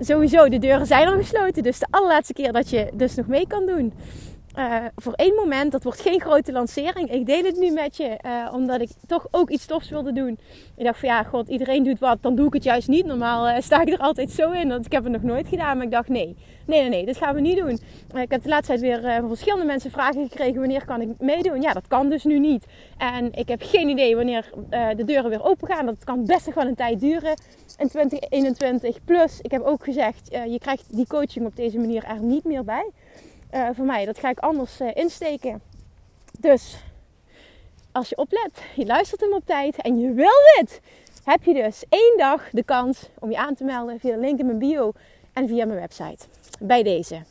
Sowieso, 0.00 0.48
de 0.48 0.58
deuren 0.58 0.86
zijn 0.86 1.08
al 1.08 1.16
gesloten. 1.16 1.62
Dus 1.62 1.78
de 1.78 1.86
allerlaatste 1.90 2.32
keer 2.32 2.52
dat 2.52 2.70
je 2.70 2.90
dus 2.94 3.14
nog 3.14 3.26
mee 3.26 3.46
kan 3.46 3.66
doen. 3.66 3.92
Uh, 4.58 4.84
voor 4.96 5.12
één 5.12 5.34
moment, 5.34 5.72
dat 5.72 5.82
wordt 5.82 6.00
geen 6.00 6.20
grote 6.20 6.52
lancering. 6.52 7.10
Ik 7.10 7.26
deel 7.26 7.44
het 7.44 7.56
nu 7.56 7.70
met 7.70 7.96
je, 7.96 8.18
uh, 8.26 8.54
omdat 8.54 8.80
ik 8.80 8.90
toch 9.06 9.26
ook 9.30 9.50
iets 9.50 9.66
tofs 9.66 9.90
wilde 9.90 10.12
doen. 10.12 10.38
Ik 10.76 10.84
dacht 10.84 10.98
van 10.98 11.08
ja, 11.08 11.22
god, 11.22 11.48
iedereen 11.48 11.84
doet 11.84 11.98
wat, 11.98 12.22
dan 12.22 12.34
doe 12.34 12.46
ik 12.46 12.52
het 12.52 12.64
juist 12.64 12.88
niet. 12.88 13.06
Normaal 13.06 13.48
uh, 13.48 13.56
sta 13.60 13.80
ik 13.80 13.88
er 13.88 13.98
altijd 13.98 14.30
zo 14.30 14.50
in, 14.50 14.68
want 14.68 14.86
ik 14.86 14.92
heb 14.92 15.02
het 15.02 15.12
nog 15.12 15.22
nooit 15.22 15.48
gedaan. 15.48 15.76
Maar 15.76 15.86
ik 15.86 15.92
dacht 15.92 16.08
nee, 16.08 16.36
nee, 16.66 16.80
nee, 16.80 16.88
nee 16.88 17.06
dit 17.06 17.16
gaan 17.16 17.34
we 17.34 17.40
niet 17.40 17.56
doen. 17.56 17.78
ik 18.20 18.30
heb 18.30 18.42
de 18.42 18.48
laatste 18.48 18.78
tijd 18.78 18.80
weer 18.80 19.20
van 19.20 19.28
verschillende 19.28 19.64
mensen 19.64 19.90
vragen 19.90 20.28
gekregen, 20.28 20.58
wanneer 20.58 20.84
kan 20.84 21.00
ik 21.00 21.08
meedoen? 21.18 21.60
Ja, 21.60 21.72
dat 21.72 21.86
kan 21.88 22.08
dus 22.08 22.24
nu 22.24 22.38
niet. 22.38 22.64
En 22.96 23.32
ik 23.32 23.48
heb 23.48 23.62
geen 23.62 23.88
idee 23.88 24.16
wanneer 24.16 24.50
de 24.96 25.04
deuren 25.04 25.30
weer 25.30 25.44
open 25.44 25.68
gaan. 25.68 25.86
Dat 25.86 26.04
kan 26.04 26.24
best 26.24 26.46
nog 26.46 26.54
wel 26.54 26.66
een 26.66 26.74
tijd 26.74 27.00
duren 27.00 27.34
in 27.76 27.88
2021. 27.88 29.04
Plus, 29.04 29.40
ik 29.40 29.50
heb 29.50 29.62
ook 29.62 29.84
gezegd, 29.84 30.28
je 30.30 30.58
krijgt 30.58 30.96
die 30.96 31.06
coaching 31.06 31.46
op 31.46 31.56
deze 31.56 31.78
manier 31.78 32.04
er 32.04 32.20
niet 32.20 32.44
meer 32.44 32.64
bij. 32.64 32.90
Uh, 33.54 33.68
voor 33.72 33.84
mij. 33.84 34.04
Dat 34.04 34.18
ga 34.18 34.28
ik 34.28 34.38
anders 34.38 34.80
uh, 34.80 34.88
insteken. 34.94 35.60
Dus 36.38 36.76
als 37.92 38.08
je 38.08 38.16
oplet, 38.16 38.62
je 38.74 38.86
luistert 38.86 39.20
hem 39.20 39.32
op 39.32 39.46
tijd 39.46 39.76
en 39.76 39.98
je 39.98 40.12
wil 40.12 40.30
dit, 40.58 40.80
heb 41.24 41.44
je 41.44 41.54
dus 41.54 41.84
één 41.88 42.14
dag 42.16 42.50
de 42.50 42.64
kans 42.64 43.08
om 43.18 43.30
je 43.30 43.38
aan 43.38 43.54
te 43.54 43.64
melden 43.64 44.00
via 44.00 44.14
de 44.14 44.20
link 44.20 44.38
in 44.38 44.46
mijn 44.46 44.58
bio 44.58 44.92
en 45.32 45.48
via 45.48 45.66
mijn 45.66 45.78
website. 45.78 46.26
Bij 46.60 46.82
deze. 46.82 47.22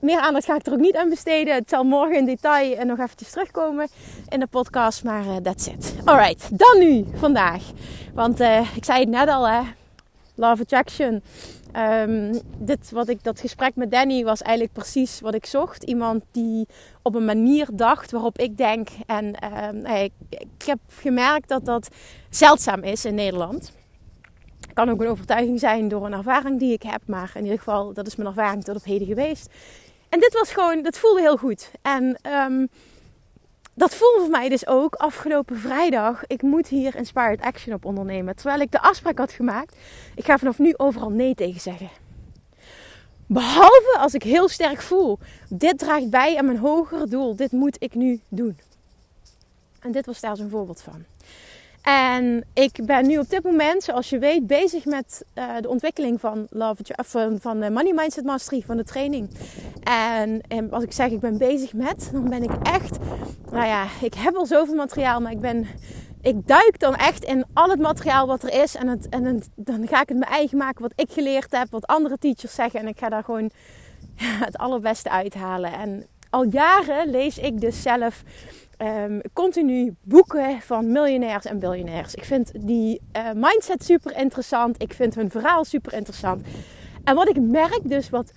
Meer 0.00 0.18
aandacht 0.18 0.44
ga 0.44 0.54
ik 0.54 0.66
er 0.66 0.72
ook 0.72 0.78
niet 0.78 0.96
aan 0.96 1.08
besteden. 1.08 1.54
Het 1.54 1.68
zal 1.68 1.84
morgen 1.84 2.16
in 2.16 2.24
detail 2.24 2.76
en 2.76 2.86
nog 2.86 2.98
eventjes 2.98 3.30
terugkomen 3.30 3.88
in 4.28 4.40
de 4.40 4.46
podcast. 4.46 5.04
Maar 5.04 5.24
uh, 5.24 5.36
that's 5.36 5.66
it. 5.66 5.94
Alright, 6.04 6.58
dan 6.58 6.78
nu, 6.78 7.06
vandaag. 7.14 7.62
Want 8.14 8.40
ik 8.74 8.84
zei 8.84 9.00
het 9.00 9.08
net 9.08 9.28
al, 9.28 9.48
hè. 9.48 9.60
Love 10.34 10.62
Attraction. 10.62 11.22
Um, 11.76 12.40
dit, 12.58 12.90
wat 12.90 13.08
ik, 13.08 13.24
dat 13.24 13.40
gesprek 13.40 13.76
met 13.76 13.90
Danny 13.90 14.24
was 14.24 14.42
eigenlijk 14.42 14.76
precies 14.76 15.20
wat 15.20 15.34
ik 15.34 15.46
zocht. 15.46 15.82
Iemand 15.82 16.24
die 16.30 16.66
op 17.02 17.14
een 17.14 17.24
manier 17.24 17.68
dacht 17.72 18.10
waarop 18.10 18.38
ik 18.38 18.56
denk. 18.56 18.88
En 19.06 19.34
um, 19.64 19.86
ik, 19.86 20.12
ik 20.28 20.62
heb 20.66 20.78
gemerkt 20.88 21.48
dat 21.48 21.64
dat 21.64 21.88
zeldzaam 22.30 22.82
is 22.82 23.04
in 23.04 23.14
Nederland 23.14 23.72
kan 24.78 24.90
ook 24.90 25.00
een 25.00 25.08
overtuiging 25.08 25.60
zijn 25.60 25.88
door 25.88 26.06
een 26.06 26.12
ervaring 26.12 26.58
die 26.58 26.72
ik 26.72 26.82
heb. 26.82 27.00
Maar 27.06 27.30
in 27.34 27.42
ieder 27.42 27.58
geval, 27.58 27.92
dat 27.92 28.06
is 28.06 28.16
mijn 28.16 28.28
ervaring 28.28 28.64
tot 28.64 28.76
op 28.76 28.84
heden 28.84 29.06
geweest. 29.06 29.50
En 30.08 30.20
dit 30.20 30.32
was 30.32 30.52
gewoon, 30.52 30.82
dat 30.82 30.98
voelde 30.98 31.20
heel 31.20 31.36
goed. 31.36 31.70
En 31.82 32.18
um, 32.32 32.68
dat 33.78 33.94
voelde 33.94 34.20
voor 34.20 34.30
mij 34.30 34.48
dus 34.48 34.66
ook 34.66 34.94
afgelopen 34.94 35.58
vrijdag. 35.58 36.26
Ik 36.26 36.42
moet 36.42 36.68
hier 36.68 36.96
inspired 36.96 37.40
action 37.40 37.74
op 37.74 37.84
ondernemen. 37.84 38.36
Terwijl 38.36 38.60
ik 38.60 38.70
de 38.70 38.80
afspraak 38.80 39.18
had 39.18 39.32
gemaakt. 39.32 39.76
Ik 40.14 40.24
ga 40.24 40.38
vanaf 40.38 40.58
nu 40.58 40.74
overal 40.76 41.10
nee 41.10 41.34
tegen 41.34 41.60
zeggen. 41.60 41.88
Behalve 43.26 43.96
als 43.98 44.14
ik 44.14 44.22
heel 44.22 44.48
sterk 44.48 44.80
voel. 44.80 45.18
Dit 45.48 45.78
draagt 45.78 46.10
bij 46.10 46.36
aan 46.38 46.44
mijn 46.44 46.58
hogere 46.58 47.06
doel. 47.06 47.36
Dit 47.36 47.52
moet 47.52 47.76
ik 47.78 47.94
nu 47.94 48.20
doen. 48.28 48.58
En 49.80 49.92
dit 49.92 50.06
was 50.06 50.20
daar 50.20 50.36
zo'n 50.36 50.50
voorbeeld 50.50 50.82
van. 50.82 51.04
En 51.82 52.44
ik 52.54 52.80
ben 52.86 53.06
nu 53.06 53.18
op 53.18 53.30
dit 53.30 53.42
moment, 53.42 53.82
zoals 53.82 54.10
je 54.10 54.18
weet, 54.18 54.46
bezig 54.46 54.84
met 54.84 55.24
uh, 55.34 55.44
de 55.60 55.68
ontwikkeling 55.68 56.20
van, 56.20 56.46
Love, 56.50 56.82
van, 56.86 57.38
van 57.40 57.60
de 57.60 57.70
Money 57.70 57.92
Mindset 57.92 58.24
Mastery, 58.24 58.62
van 58.66 58.76
de 58.76 58.84
training. 58.84 59.30
En, 59.82 60.40
en, 60.48 60.70
als 60.70 60.84
ik 60.84 60.92
zeg 60.92 61.10
ik 61.10 61.20
ben 61.20 61.38
bezig 61.38 61.72
met, 61.72 62.08
dan 62.12 62.28
ben 62.28 62.42
ik 62.42 62.50
echt, 62.62 62.98
nou 63.50 63.66
ja, 63.66 63.86
ik 64.00 64.14
heb 64.14 64.34
al 64.34 64.46
zoveel 64.46 64.74
materiaal, 64.74 65.20
maar 65.20 65.32
ik 65.32 65.40
ben, 65.40 65.66
ik 66.22 66.46
duik 66.46 66.78
dan 66.78 66.94
echt 66.96 67.24
in 67.24 67.44
al 67.52 67.70
het 67.70 67.80
materiaal 67.80 68.26
wat 68.26 68.42
er 68.42 68.62
is. 68.62 68.74
En, 68.74 68.88
het, 68.88 69.08
en 69.08 69.42
dan 69.54 69.88
ga 69.88 70.02
ik 70.02 70.08
het 70.08 70.18
mijn 70.18 70.30
eigen 70.30 70.58
maken, 70.58 70.82
wat 70.82 70.92
ik 70.94 71.10
geleerd 71.10 71.56
heb, 71.56 71.70
wat 71.70 71.86
andere 71.86 72.18
teachers 72.18 72.54
zeggen. 72.54 72.80
En 72.80 72.88
ik 72.88 72.98
ga 72.98 73.08
daar 73.08 73.24
gewoon 73.24 73.50
het 74.46 74.56
allerbeste 74.56 75.10
uithalen. 75.10 75.72
En 75.72 76.06
al 76.30 76.44
jaren 76.44 77.10
lees 77.10 77.38
ik 77.38 77.60
dus 77.60 77.82
zelf 77.82 78.22
um, 78.78 79.20
continu 79.32 79.94
boeken 80.02 80.60
van 80.60 80.92
miljonairs 80.92 81.44
en 81.44 81.58
biljonairs. 81.58 82.14
Ik 82.14 82.24
vind 82.24 82.50
die 82.60 83.00
uh, 83.16 83.30
mindset 83.34 83.84
super 83.84 84.16
interessant. 84.16 84.82
Ik 84.82 84.92
vind 84.92 85.14
hun 85.14 85.30
verhaal 85.30 85.64
super 85.64 85.92
interessant. 85.92 86.46
En 87.04 87.14
wat 87.14 87.28
ik 87.28 87.40
merk 87.40 87.80
dus, 87.82 88.10
wat 88.10 88.32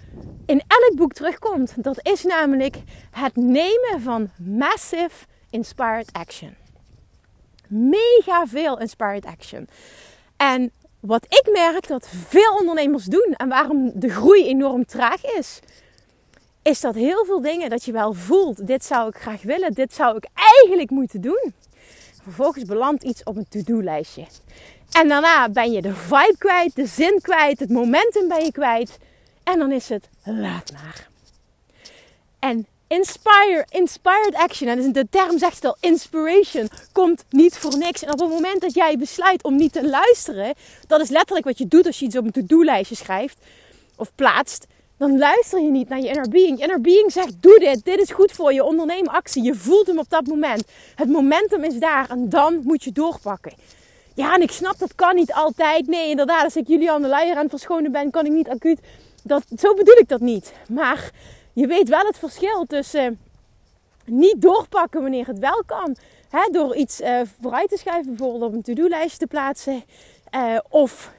in 0.46 0.62
elk 0.68 0.92
boek 0.96 1.14
terugkomt, 1.14 1.84
dat 1.84 2.00
is 2.02 2.24
namelijk 2.24 2.78
het 3.12 3.36
nemen 3.36 4.02
van 4.02 4.30
massive 4.38 5.26
inspired 5.50 6.10
action. 6.12 6.56
Mega 7.68 8.48
veel 8.48 8.80
inspired 8.80 9.26
action. 9.26 9.68
En 10.38 10.72
wat 11.00 11.26
ik 11.26 11.50
merk 11.54 11.88
dat 11.88 12.08
veel 12.08 12.56
ondernemers 12.56 13.06
doen 13.06 13.34
en 13.38 13.50
waarom 13.50 13.92
de 13.96 14.10
groei 14.10 14.46
enorm 14.46 14.86
traag 14.86 15.26
is, 15.26 15.60
is 16.62 16.80
dat 16.80 16.96
heel 16.96 17.26
veel 17.26 17.42
dingen 17.42 17.70
dat 17.70 17.84
je 17.84 17.92
wel 17.92 18.14
voelt. 18.14 18.68
Dit 18.68 18.86
zou 18.86 19.08
ik 19.08 19.16
graag 19.16 19.42
willen, 19.42 19.74
dit 19.74 19.94
zou 19.94 20.18
ik 20.18 20.28
eigenlijk 20.34 20.90
moeten 20.90 21.22
doen. 21.22 21.54
Vervolgens 22.24 22.66
belandt 22.66 23.04
iets 23.04 23.24
op 23.24 23.36
een 23.36 23.48
to-do-lijstje. 23.50 24.26
En 24.92 25.08
daarna 25.08 25.50
ben 25.50 25.72
je 25.72 25.82
de 25.82 25.94
vibe 25.94 26.36
kwijt, 26.38 26.76
de 26.76 26.86
zin 26.86 27.20
kwijt, 27.22 27.60
het 27.60 27.70
momentum 27.70 28.28
ben 28.28 28.44
je 28.44 28.52
kwijt. 28.52 28.98
En 29.44 29.60
dan 29.60 29.72
is 29.72 29.90
het 29.90 30.10
laat 30.24 30.72
maar. 30.72 31.08
En 32.40 32.68
inspire, 32.88 33.66
inspired 33.70 34.34
action, 34.34 34.68
en 34.68 34.92
de 34.92 35.08
term 35.10 35.38
zegt 35.38 35.66
al, 35.66 35.78
inspiration, 35.80 36.70
komt 36.92 37.24
niet 37.30 37.58
voor 37.58 37.78
niks. 37.78 38.04
En 38.04 38.14
op 38.14 38.20
het 38.20 38.30
moment 38.30 38.62
dat 38.62 38.74
jij 38.74 38.98
besluit 38.98 39.44
om 39.44 39.56
niet 39.56 39.74
te 39.74 39.90
luisteren, 39.90 40.54
dat 40.88 41.02
is 41.02 41.10
letterlijk 41.10 41.46
wat 41.46 41.58
je 41.58 41.68
doet 41.68 41.86
als 41.86 42.00
je 42.00 42.06
iets 42.06 42.18
op 42.18 42.26
een 42.26 42.32
to-do-lijstje 42.32 42.96
schrijft 42.96 43.38
of 43.96 44.12
plaatst 44.16 44.68
dan 45.02 45.18
luister 45.18 45.62
je 45.62 45.72
niet 45.72 45.90
naar 45.90 46.00
je 46.00 46.08
inner 46.08 46.30
being. 46.30 46.62
Inner 46.62 46.82
being 46.82 47.12
zegt: 47.12 47.42
doe 47.42 47.60
dit, 47.60 47.86
dit 47.86 48.00
is 48.00 48.12
goed 48.12 48.32
voor 48.32 48.54
je, 48.54 48.64
onderneem 48.64 49.08
actie. 49.08 49.44
Je 49.44 49.56
voelt 49.56 49.88
hem 49.88 50.00
op 50.00 50.10
dat 50.10 50.28
moment. 50.28 50.64
Het 50.96 51.10
momentum 51.10 51.64
is 51.64 51.80
daar 51.80 52.10
en 52.10 52.30
dan 52.30 52.62
moet 52.64 52.84
je 52.84 52.92
doorpakken. 52.92 53.54
Ja, 54.14 54.34
en 54.36 54.42
ik 54.42 54.52
snap 54.52 54.80
dat 54.80 54.96
kan 54.96 55.16
niet 55.16 55.34
altijd. 55.34 55.88
Nee, 55.88 56.10
inderdaad, 56.10 56.44
als 56.44 56.56
ik 56.56 56.68
jullie 56.68 56.92
aan 56.92 57.02
de 57.02 57.08
Leier 57.08 57.36
aan 57.36 57.42
het 57.42 57.50
verschonen 57.50 57.92
ben, 57.92 58.12
kan 58.12 58.26
ik 58.26 58.32
niet 58.32 58.50
acuut. 58.50 58.80
Dat, 59.24 59.44
zo 59.58 59.74
bedoel 59.74 59.98
ik 59.98 60.08
dat 60.08 60.20
niet. 60.20 60.54
Maar 60.68 61.12
je 61.54 61.68
weet 61.68 61.90
wel 61.90 62.06
het 62.06 62.18
verschil 62.18 62.66
tussen 62.66 63.20
niet 64.06 64.42
doorpakken 64.42 65.02
wanneer 65.02 65.28
het 65.28 65.40
wel 65.40 65.64
kan. 65.66 65.96
Hè, 66.30 66.50
door 66.52 66.76
iets 66.76 67.02
uh, 67.02 67.22
vooruit 67.42 67.70
te 67.70 67.78
schuiven, 67.78 68.16
bijvoorbeeld 68.16 68.44
op 68.44 68.54
een 68.54 68.62
to-do-lijstje 68.62 69.18
te 69.18 69.28
plaatsen. 69.28 69.84
Uh, 70.36 70.58
of 70.70 71.12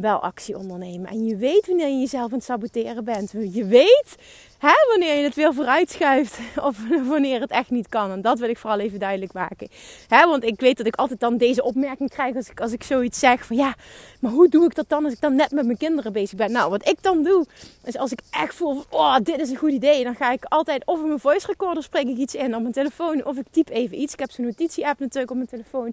wel 0.00 0.22
actie 0.22 0.58
ondernemen. 0.58 1.10
En 1.10 1.24
je 1.24 1.36
weet 1.36 1.66
wanneer 1.66 1.88
je 1.88 1.98
jezelf 1.98 2.32
aan 2.32 2.38
het 2.38 2.44
saboteren 2.44 3.04
bent. 3.04 3.32
Je 3.52 3.64
weet 3.64 4.16
hè, 4.58 4.74
wanneer 4.88 5.16
je 5.16 5.22
het 5.22 5.34
weer 5.34 5.54
vooruitschuift 5.54 6.38
of 6.68 6.76
wanneer 7.08 7.40
het 7.40 7.50
echt 7.50 7.70
niet 7.70 7.88
kan. 7.88 8.10
En 8.10 8.20
dat 8.20 8.38
wil 8.38 8.48
ik 8.48 8.58
vooral 8.58 8.78
even 8.78 8.98
duidelijk 8.98 9.32
maken. 9.32 9.68
Hè, 10.08 10.26
want 10.26 10.44
ik 10.44 10.60
weet 10.60 10.76
dat 10.76 10.86
ik 10.86 10.94
altijd 10.94 11.20
dan 11.20 11.36
deze 11.36 11.62
opmerking 11.62 12.10
krijg 12.10 12.36
als 12.36 12.50
ik, 12.50 12.60
als 12.60 12.72
ik 12.72 12.82
zoiets 12.82 13.18
zeg 13.18 13.46
van 13.46 13.56
ja, 13.56 13.74
maar 14.20 14.30
hoe 14.30 14.48
doe 14.48 14.64
ik 14.64 14.74
dat 14.74 14.88
dan 14.88 15.04
als 15.04 15.12
ik 15.12 15.20
dan 15.20 15.34
net 15.34 15.50
met 15.50 15.64
mijn 15.64 15.78
kinderen 15.78 16.12
bezig 16.12 16.36
ben? 16.36 16.52
Nou, 16.52 16.70
wat 16.70 16.88
ik 16.88 17.02
dan 17.02 17.22
doe, 17.22 17.46
is 17.84 17.96
als 17.96 18.12
ik 18.12 18.20
echt 18.30 18.54
voel 18.54 18.84
oh, 18.90 19.16
dit 19.22 19.38
is 19.38 19.50
een 19.50 19.56
goed 19.56 19.72
idee. 19.72 20.04
Dan 20.04 20.14
ga 20.14 20.32
ik 20.32 20.44
altijd 20.44 20.84
of 20.84 21.00
in 21.00 21.06
mijn 21.06 21.20
voice 21.20 21.46
recorder 21.46 21.82
spreek 21.82 22.06
ik 22.06 22.16
iets 22.16 22.34
in 22.34 22.54
op 22.54 22.60
mijn 22.60 22.74
telefoon 22.74 23.24
of 23.24 23.36
ik 23.36 23.46
typ 23.50 23.68
even 23.68 24.00
iets. 24.00 24.12
Ik 24.12 24.18
heb 24.18 24.30
zo'n 24.30 24.44
notitie 24.44 24.86
app 24.86 24.98
natuurlijk 24.98 25.30
op 25.30 25.36
mijn 25.36 25.48
telefoon. 25.48 25.92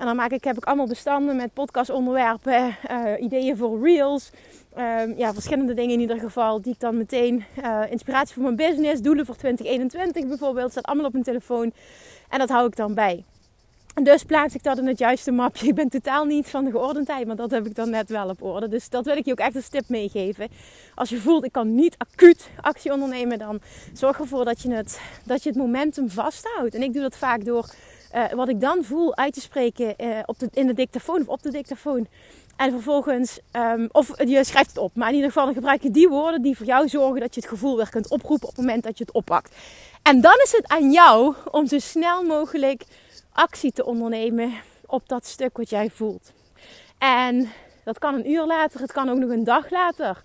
En 0.00 0.06
dan 0.06 0.16
maak 0.16 0.30
ik, 0.30 0.44
heb 0.44 0.56
ik 0.56 0.64
allemaal 0.64 0.86
bestanden 0.86 1.36
met 1.36 1.52
podcastonderwerpen, 1.52 2.76
uh, 2.90 3.22
ideeën 3.22 3.56
voor 3.56 3.82
reels. 3.82 4.30
Uh, 4.78 5.18
ja, 5.18 5.32
verschillende 5.32 5.74
dingen 5.74 5.90
in 5.90 6.00
ieder 6.00 6.18
geval. 6.18 6.62
Die 6.62 6.72
ik 6.72 6.80
dan 6.80 6.96
meteen, 6.96 7.44
uh, 7.64 7.80
inspiratie 7.90 8.34
voor 8.34 8.42
mijn 8.42 8.56
business, 8.56 9.02
doelen 9.02 9.26
voor 9.26 9.36
2021 9.36 10.26
bijvoorbeeld, 10.26 10.70
staat 10.70 10.84
allemaal 10.84 11.06
op 11.06 11.12
mijn 11.12 11.24
telefoon. 11.24 11.72
En 12.28 12.38
dat 12.38 12.48
hou 12.48 12.66
ik 12.66 12.76
dan 12.76 12.94
bij. 12.94 13.24
Dus 14.02 14.24
plaats 14.24 14.54
ik 14.54 14.62
dat 14.62 14.78
in 14.78 14.86
het 14.86 14.98
juiste 14.98 15.30
mapje. 15.30 15.66
Ik 15.66 15.74
ben 15.74 15.88
totaal 15.88 16.24
niet 16.24 16.48
van 16.48 16.64
de 16.64 16.70
geordendheid, 16.70 17.26
maar 17.26 17.36
dat 17.36 17.50
heb 17.50 17.66
ik 17.66 17.74
dan 17.74 17.90
net 17.90 18.08
wel 18.08 18.28
op 18.28 18.42
orde. 18.42 18.68
Dus 18.68 18.88
dat 18.88 19.04
wil 19.04 19.16
ik 19.16 19.24
je 19.24 19.32
ook 19.32 19.38
echt 19.38 19.56
als 19.56 19.68
tip 19.68 19.88
meegeven. 19.88 20.48
Als 20.94 21.08
je 21.08 21.20
voelt, 21.20 21.44
ik 21.44 21.52
kan 21.52 21.74
niet 21.74 21.94
acuut 21.98 22.48
actie 22.60 22.92
ondernemen, 22.92 23.38
dan 23.38 23.60
zorg 23.92 24.20
ervoor 24.20 24.44
dat 24.44 24.62
je 24.62 24.72
het, 24.72 25.00
dat 25.24 25.42
je 25.42 25.48
het 25.48 25.58
momentum 25.58 26.10
vasthoudt. 26.10 26.74
En 26.74 26.82
ik 26.82 26.92
doe 26.92 27.02
dat 27.02 27.16
vaak 27.16 27.44
door 27.44 27.70
uh, 28.14 28.32
wat 28.32 28.48
ik 28.48 28.60
dan 28.60 28.84
voel 28.84 29.16
uit 29.16 29.32
te 29.32 29.40
spreken 29.40 29.94
uh, 29.98 30.18
op 30.26 30.38
de, 30.38 30.48
in 30.52 30.66
de 30.66 30.74
dictafoon 30.74 31.20
of 31.20 31.28
op 31.28 31.42
de 31.42 31.50
dictafoon. 31.50 32.06
En 32.56 32.70
vervolgens, 32.70 33.38
um, 33.52 33.88
of 33.92 34.24
je 34.24 34.44
schrijft 34.44 34.68
het 34.68 34.78
op, 34.78 34.94
maar 34.94 35.08
in 35.08 35.14
ieder 35.14 35.32
geval 35.32 35.52
gebruik 35.52 35.82
je 35.82 35.90
die 35.90 36.08
woorden 36.08 36.42
die 36.42 36.56
voor 36.56 36.66
jou 36.66 36.88
zorgen 36.88 37.20
dat 37.20 37.34
je 37.34 37.40
het 37.40 37.50
gevoel 37.50 37.76
weer 37.76 37.90
kunt 37.90 38.08
oproepen 38.08 38.48
op 38.48 38.56
het 38.56 38.64
moment 38.64 38.82
dat 38.82 38.98
je 38.98 39.04
het 39.04 39.14
oppakt. 39.14 39.56
En 40.02 40.20
dan 40.20 40.34
is 40.42 40.52
het 40.52 40.68
aan 40.68 40.90
jou 40.90 41.34
om 41.50 41.66
zo 41.66 41.78
snel 41.78 42.22
mogelijk 42.22 42.84
actie 43.32 43.72
te 43.72 43.84
ondernemen 43.84 44.52
op 44.86 45.08
dat 45.08 45.26
stuk 45.26 45.56
wat 45.56 45.70
jij 45.70 45.90
voelt. 45.90 46.32
En 46.98 47.50
dat 47.84 47.98
kan 47.98 48.14
een 48.14 48.30
uur 48.30 48.46
later, 48.46 48.80
het 48.80 48.92
kan 48.92 49.08
ook 49.08 49.18
nog 49.18 49.30
een 49.30 49.44
dag 49.44 49.70
later. 49.70 50.22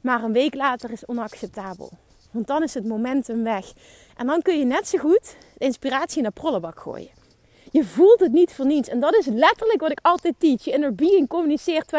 Maar 0.00 0.22
een 0.22 0.32
week 0.32 0.54
later 0.54 0.90
is 0.90 1.06
onacceptabel. 1.06 1.90
Want 2.30 2.46
dan 2.46 2.62
is 2.62 2.74
het 2.74 2.86
momentum 2.86 3.42
weg. 3.42 3.72
En 4.16 4.26
dan 4.26 4.42
kun 4.42 4.58
je 4.58 4.64
net 4.64 4.88
zo 4.88 4.98
goed 4.98 5.36
de 5.58 5.64
inspiratie 5.64 6.18
in 6.18 6.24
de 6.24 6.30
prullenbak 6.30 6.80
gooien. 6.80 7.23
Je 7.74 7.84
voelt 7.84 8.20
het 8.20 8.32
niet 8.32 8.52
voor 8.52 8.66
niets. 8.66 8.88
En 8.88 9.00
dat 9.00 9.14
is 9.14 9.26
letterlijk 9.26 9.80
wat 9.80 9.90
ik 9.90 9.98
altijd 10.02 10.34
teach. 10.38 10.64
Je 10.64 10.70
inner 10.70 10.94
being 10.94 11.28
communiceert 11.28 11.92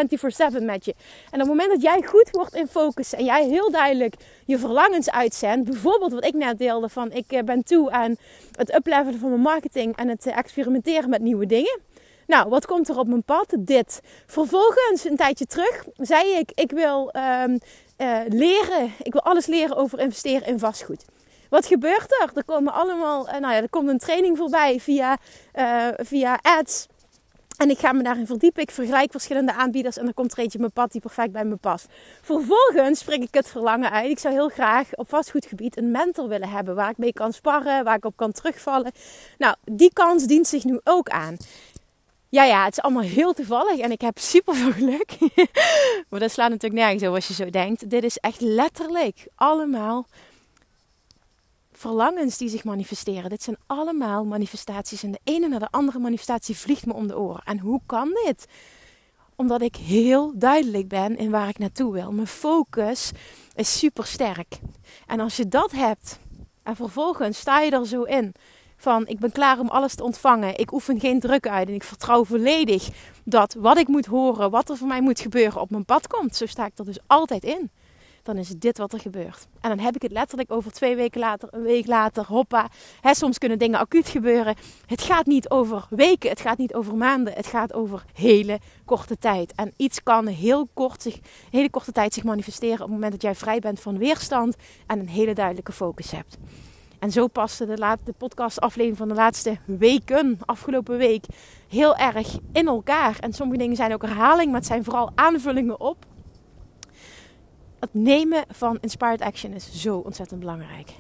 24-7 0.60 0.64
met 0.64 0.86
je. 0.86 0.96
En 1.32 1.34
op 1.34 1.40
het 1.40 1.48
moment 1.48 1.70
dat 1.70 1.82
jij 1.82 2.02
goed 2.06 2.30
wordt 2.32 2.56
in 2.56 2.68
focus 2.68 3.14
en 3.14 3.26
jij 3.26 3.48
heel 3.48 3.72
duidelijk 3.72 4.16
je 4.46 4.58
verlangens 4.58 5.12
uitzendt. 5.12 5.70
Bijvoorbeeld 5.70 6.12
wat 6.12 6.26
ik 6.26 6.34
net 6.34 6.58
deelde 6.58 6.90
van 6.90 7.12
ik 7.12 7.32
eh, 7.32 7.44
ben 7.44 7.64
toe 7.64 7.92
aan 7.92 8.16
het 8.52 8.76
uplevelen 8.76 9.20
van 9.20 9.30
mijn 9.30 9.42
marketing 9.42 9.96
en 9.96 10.08
het 10.08 10.26
eh, 10.26 10.38
experimenteren 10.38 11.10
met 11.10 11.22
nieuwe 11.22 11.46
dingen. 11.46 11.80
Nou, 12.28 12.50
wat 12.50 12.66
komt 12.66 12.90
er 12.90 13.00
op 13.00 13.08
mijn 13.08 13.24
pad? 13.24 13.56
Dit. 13.60 14.02
Vervolgens, 14.26 15.04
een 15.04 15.18
tijdje 15.18 15.46
terug, 15.46 15.86
zei 15.98 16.30
ik: 16.30 16.52
Ik 16.54 16.72
wil 16.72 17.12
um, 17.44 17.60
uh, 17.98 18.20
leren. 18.28 18.92
Ik 19.04 19.12
wil 19.12 19.22
alles 19.22 19.46
leren 19.46 19.76
over 19.76 20.00
investeren 20.00 20.48
in 20.48 20.60
vastgoed. 20.60 21.06
Wat 21.50 21.66
gebeurt 21.66 22.22
er? 22.22 22.30
Er 22.34 22.44
komen 22.44 22.74
allemaal, 22.74 23.28
uh, 23.28 23.32
nou 23.32 23.54
ja, 23.54 23.62
er 23.62 23.70
komt 23.70 23.90
een 23.90 23.98
training 23.98 24.38
voorbij 24.38 24.80
via, 24.80 25.18
uh, 25.54 25.88
via 25.98 26.40
ads. 26.42 26.88
En 27.58 27.70
ik 27.70 27.78
ga 27.78 27.92
me 27.92 28.04
daarin 28.04 28.26
verdiepen. 28.26 28.62
Ik 28.62 28.72
vergelijk 28.72 29.12
verschillende 29.12 29.54
aanbieders 29.54 29.98
en 29.98 30.08
er 30.08 30.14
komt 30.14 30.32
er 30.32 30.40
eentje 30.40 30.60
mijn 30.60 30.72
pad 30.72 30.92
die 30.92 31.02
perfect 31.02 31.32
bij 31.32 31.46
me 31.46 31.56
past. 31.56 31.88
Vervolgens 32.22 33.00
spreek 33.00 33.24
ik 33.24 33.34
het 33.34 33.50
verlangen 33.50 33.92
uit. 33.92 34.10
Ik 34.10 34.20
zou 34.20 34.34
heel 34.34 34.50
graag 34.50 34.96
op 34.96 35.10
vastgoedgebied 35.10 35.78
een 35.78 35.92
mentor 35.92 36.28
willen 36.28 36.50
hebben 36.50 36.76
waar 36.76 36.90
ik 36.90 36.98
mee 36.98 37.14
kan 37.14 37.34
sparren, 37.34 37.84
waar 37.84 37.96
ik 37.96 38.06
op 38.06 38.18
kan 38.18 38.32
terugvallen. 38.32 38.92
Nou, 39.38 39.56
die 39.64 39.94
kans 39.94 40.24
dient 40.24 40.48
zich 40.48 40.64
nu 40.64 40.80
ook 40.84 41.10
aan. 41.10 41.38
Ja, 42.30 42.44
ja, 42.44 42.64
het 42.66 42.78
is 42.78 42.84
allemaal 42.84 43.04
heel 43.04 43.34
toevallig 43.34 43.80
en 43.80 43.92
ik 43.92 44.02
heb 44.02 44.18
super 44.18 44.56
veel 44.56 44.72
geluk. 44.72 45.18
maar 46.10 46.20
dat 46.20 46.32
slaat 46.32 46.50
natuurlijk 46.50 46.82
nergens 46.82 47.04
over 47.04 47.16
als 47.16 47.28
je 47.28 47.34
zo 47.34 47.50
denkt. 47.50 47.90
Dit 47.90 48.04
is 48.04 48.18
echt 48.18 48.42
letterlijk 48.42 49.28
allemaal 49.36 50.08
verlangens 51.78 52.38
die 52.38 52.50
zich 52.50 52.64
manifesteren. 52.64 53.30
Dit 53.30 53.44
zijn 53.44 53.58
allemaal 53.66 54.26
manifestaties. 54.26 55.04
En 55.04 55.12
de 55.12 55.20
ene 55.24 55.48
na 55.48 55.60
de 55.60 55.72
andere 55.72 56.00
manifestatie 56.00 56.58
vliegt 56.58 56.86
me 56.86 56.94
om 56.94 57.08
de 57.08 57.18
oren. 57.18 57.44
En 57.44 57.60
hoe 57.60 57.82
kan 57.86 58.10
dit? 58.26 58.46
Omdat 59.36 59.62
ik 59.62 59.76
heel 59.76 60.32
duidelijk 60.36 60.88
ben 60.88 61.18
in 61.18 61.32
waar 61.32 61.50
ik 61.50 61.58
naartoe 61.58 61.94
wil. 61.94 62.12
Mijn 62.12 62.28
focus 62.28 63.12
is 63.56 63.80
super 63.80 64.06
sterk. 64.06 64.60
En 65.08 65.20
als 65.20 65.36
je 65.36 65.48
dat 65.48 65.72
hebt 65.72 66.20
en 66.64 66.76
vervolgens 66.76 67.40
sta 67.40 67.60
je 67.60 67.72
er 67.72 67.88
zo 67.88 68.04
in 68.04 68.34
van 68.78 69.08
ik 69.08 69.20
ben 69.20 69.32
klaar 69.32 69.60
om 69.60 69.70
alles 69.70 69.96
te 69.96 70.04
ontvangen. 70.04 70.60
Ik 70.60 70.72
oefen 70.72 71.00
geen 71.00 71.20
druk 71.20 71.48
uit 71.48 71.68
en 71.68 71.74
ik 71.74 71.84
vertrouw 71.84 72.26
volledig 72.26 72.90
dat 73.24 73.54
wat 73.54 73.78
ik 73.78 73.88
moet 73.88 74.06
horen, 74.06 74.52
wat 74.52 74.70
er 74.70 74.78
voor 74.78 74.88
mij 74.88 75.02
moet 75.02 75.20
gebeuren, 75.20 75.62
op 75.62 75.70
mijn 75.70 75.86
pad 75.86 76.08
komt. 76.08 76.36
Zo 76.36 76.46
sta 76.46 76.66
ik 76.66 76.78
er 76.78 76.86
dus 76.86 77.00
altijd 77.08 77.44
in 77.44 77.72
dan 78.26 78.38
is 78.38 78.50
dit 78.50 78.78
wat 78.78 78.94
er 78.94 79.00
gebeurt. 79.00 79.48
En 79.62 79.70
dan 79.70 79.80
heb 79.80 79.96
ik 79.96 80.02
het 80.02 80.12
letterlijk 80.12 80.52
over 80.52 80.72
twee 80.72 80.96
weken 80.96 81.20
later, 81.20 81.50
een 81.52 81.62
week 81.62 81.88
later, 81.88 82.26
hoppa. 82.26 82.68
Soms 83.02 83.38
kunnen 83.38 83.60
dingen 83.60 83.80
acuut 83.80 84.08
gebeuren. 84.08 84.56
Het 84.86 85.02
gaat 85.02 85.26
niet 85.26 85.50
over 85.50 85.86
weken, 85.90 86.30
het 86.30 86.42
gaat 86.42 86.58
niet 86.58 86.74
over 86.74 86.96
maanden, 86.96 87.34
het 87.34 87.48
gaat 87.48 87.74
over 87.74 88.06
hele 88.14 88.60
korte 88.86 89.18
tijd. 89.18 89.54
En 89.56 89.74
iets 89.78 90.04
kan 90.04 90.28
heel 90.28 90.68
kort 90.74 91.02
zich, 91.02 91.20
hele 91.50 91.70
korte 91.70 91.92
tijd 91.92 92.14
zich 92.14 92.24
manifesteren 92.24 92.76
op 92.76 92.82
het 92.82 92.90
moment 92.90 93.12
dat 93.12 93.22
jij 93.22 93.36
vrij 93.36 93.60
bent 93.60 93.80
van 93.80 93.98
weerstand 93.98 94.56
en 94.88 95.00
een 95.00 95.10
hele 95.10 95.34
duidelijke 95.34 95.72
focus 95.72 96.12
hebt. 96.12 96.38
En 97.00 97.12
zo 97.12 97.28
paste 97.28 97.66
de, 97.66 97.98
de 98.04 98.14
podcastaflevering 98.18 98.98
van 98.98 99.08
de 99.08 99.14
laatste 99.14 99.58
weken, 99.66 100.40
afgelopen 100.46 100.98
week, 100.98 101.26
heel 101.70 101.96
erg 101.96 102.38
in 102.54 102.68
elkaar. 102.68 103.18
En 103.20 103.34
sommige 103.34 103.60
dingen 103.60 103.76
zijn 103.76 103.94
ook 103.94 104.02
herhaling, 104.02 104.48
maar 104.52 104.60
het 104.60 104.70
zijn 104.70 104.84
vooral 104.84 105.12
aanvullingen 105.16 105.80
op 105.80 106.06
het 107.80 107.94
nemen 107.94 108.46
van 108.50 108.78
inspired 108.82 109.22
action 109.22 109.54
is 109.54 109.82
zo 109.82 109.98
ontzettend 109.98 110.40
belangrijk. 110.40 110.94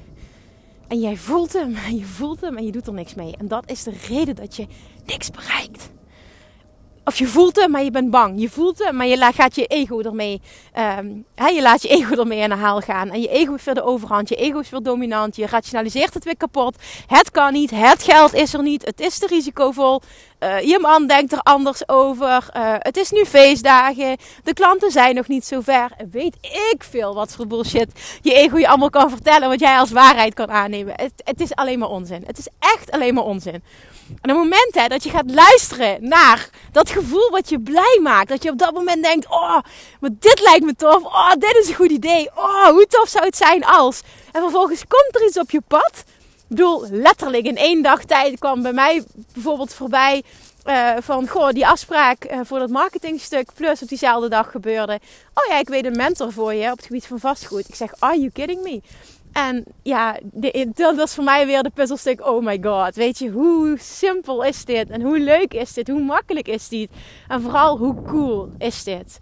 En 0.87 0.99
jij 0.99 1.17
voelt 1.17 1.53
hem, 1.53 1.75
je 1.99 2.05
voelt 2.05 2.41
hem 2.41 2.57
en 2.57 2.65
je 2.65 2.71
doet 2.71 2.87
er 2.87 2.93
niks 2.93 3.15
mee. 3.15 3.37
En 3.37 3.47
dat 3.47 3.69
is 3.69 3.83
de 3.83 3.93
reden 4.07 4.35
dat 4.35 4.55
je 4.55 4.67
niks 5.05 5.31
bereikt. 5.31 5.89
Of 7.07 7.17
je 7.17 7.27
voelt 7.27 7.55
hem, 7.55 7.71
maar 7.71 7.83
je 7.83 7.91
bent 7.91 8.09
bang. 8.09 8.41
Je 8.41 8.49
voelt 8.49 8.83
hem, 8.83 8.95
maar 8.95 9.07
je 9.07 9.31
gaat 9.33 9.55
je 9.55 9.65
ego 9.65 10.01
ermee. 10.01 10.41
Um, 10.99 11.25
je 11.35 11.61
laat 11.61 11.81
je 11.81 11.87
ego 11.87 12.15
ermee 12.15 12.43
aan 12.43 12.49
de 12.49 12.55
haal 12.55 12.79
gaan. 12.79 13.09
En 13.09 13.21
je 13.21 13.27
ego 13.27 13.53
is 13.53 13.63
weer 13.63 13.73
de 13.73 13.83
overhand. 13.83 14.29
Je 14.29 14.35
ego 14.35 14.59
is 14.59 14.69
weer 14.69 14.81
dominant. 14.81 15.35
Je 15.35 15.47
rationaliseert 15.47 16.13
het 16.13 16.23
weer 16.23 16.37
kapot. 16.37 16.75
Het 17.07 17.31
kan 17.31 17.53
niet. 17.53 17.71
Het 17.71 18.03
geld 18.03 18.33
is 18.33 18.53
er 18.53 18.61
niet. 18.61 18.85
Het 18.85 18.99
is 18.99 19.17
te 19.17 19.27
risicovol. 19.27 20.01
Uh, 20.39 20.61
je 20.61 20.79
man 20.79 21.07
denkt 21.07 21.31
er 21.31 21.39
anders 21.39 21.89
over. 21.89 22.49
Uh, 22.57 22.73
het 22.79 22.97
is 22.97 23.11
nu 23.11 23.25
feestdagen. 23.25 24.17
De 24.43 24.53
klanten 24.53 24.91
zijn 24.91 25.15
nog 25.15 25.27
niet 25.27 25.45
zo 25.45 25.61
ver. 25.61 25.91
Weet 26.11 26.37
ik 26.71 26.83
veel 26.89 27.13
wat 27.13 27.35
voor 27.35 27.47
bullshit 27.47 28.19
je 28.21 28.33
ego 28.33 28.57
je 28.57 28.67
allemaal 28.67 28.89
kan 28.89 29.09
vertellen. 29.09 29.49
Wat 29.49 29.59
jij 29.59 29.77
als 29.77 29.91
waarheid 29.91 30.33
kan 30.33 30.51
aannemen. 30.51 30.93
Het, 30.95 31.13
het 31.23 31.41
is 31.41 31.55
alleen 31.55 31.79
maar 31.79 31.89
onzin. 31.89 32.23
Het 32.25 32.37
is 32.37 32.47
echt 32.59 32.91
alleen 32.91 33.13
maar 33.13 33.23
onzin. 33.23 33.63
En 34.07 34.31
op 34.31 34.37
het 34.37 34.49
moment 34.49 34.71
hè, 34.71 34.87
dat 34.87 35.03
je 35.03 35.09
gaat 35.09 35.31
luisteren 35.31 36.07
naar 36.07 36.49
dat 36.71 36.89
gevoel 36.89 37.29
wat 37.29 37.49
je 37.49 37.59
blij 37.59 37.99
maakt. 38.01 38.29
Dat 38.29 38.43
je 38.43 38.49
op 38.51 38.57
dat 38.57 38.73
moment 38.73 39.03
denkt, 39.03 39.25
oh, 39.29 39.59
maar 39.99 40.09
dit 40.19 40.41
lijkt 40.41 40.65
me 40.65 40.75
tof. 40.75 41.03
Oh, 41.03 41.31
dit 41.31 41.57
is 41.61 41.67
een 41.67 41.75
goed 41.75 41.91
idee. 41.91 42.29
Oh, 42.35 42.67
hoe 42.67 42.87
tof 42.87 43.09
zou 43.09 43.25
het 43.25 43.37
zijn 43.37 43.65
als. 43.65 44.01
En 44.31 44.41
vervolgens 44.41 44.83
komt 44.87 45.15
er 45.15 45.27
iets 45.27 45.39
op 45.39 45.51
je 45.51 45.61
pad. 45.67 46.03
Ik 46.37 46.45
bedoel, 46.47 46.87
letterlijk 46.89 47.45
in 47.45 47.57
één 47.57 47.81
dag 47.81 48.03
tijd 48.03 48.39
kwam 48.39 48.61
bij 48.61 48.73
mij 48.73 49.03
bijvoorbeeld 49.33 49.73
voorbij... 49.73 50.23
Uh, 50.65 50.91
van, 50.99 51.27
goh, 51.27 51.49
die 51.49 51.67
afspraak 51.67 52.31
uh, 52.31 52.39
voor 52.43 52.59
dat 52.59 52.69
marketingstuk 52.69 53.53
plus 53.53 53.81
op 53.81 53.87
diezelfde 53.87 54.29
dag 54.29 54.51
gebeurde. 54.51 54.99
Oh 55.33 55.45
ja, 55.49 55.59
ik 55.59 55.67
weet 55.67 55.85
een 55.85 55.95
mentor 55.95 56.31
voor 56.31 56.53
je 56.53 56.71
op 56.71 56.77
het 56.77 56.85
gebied 56.85 57.07
van 57.07 57.19
vastgoed. 57.19 57.67
Ik 57.67 57.75
zeg, 57.75 57.93
are 57.99 58.17
you 58.17 58.29
kidding 58.31 58.61
me? 58.61 58.81
En 59.35 59.65
ja, 59.83 60.19
dat 60.73 60.95
was 60.95 61.15
voor 61.15 61.23
mij 61.23 61.45
weer 61.45 61.63
de 61.63 61.71
puzzelstuk. 61.73 62.27
Oh 62.27 62.45
my 62.45 62.59
god, 62.61 62.95
weet 62.95 63.17
je, 63.17 63.29
hoe 63.29 63.77
simpel 63.79 64.43
is 64.43 64.65
dit? 64.65 64.89
En 64.89 65.01
hoe 65.01 65.19
leuk 65.19 65.53
is 65.53 65.73
dit? 65.73 65.87
Hoe 65.87 66.03
makkelijk 66.03 66.47
is 66.47 66.67
dit? 66.67 66.89
En 67.27 67.41
vooral, 67.41 67.77
hoe 67.77 68.01
cool 68.01 68.49
is 68.57 68.83
dit? 68.83 69.19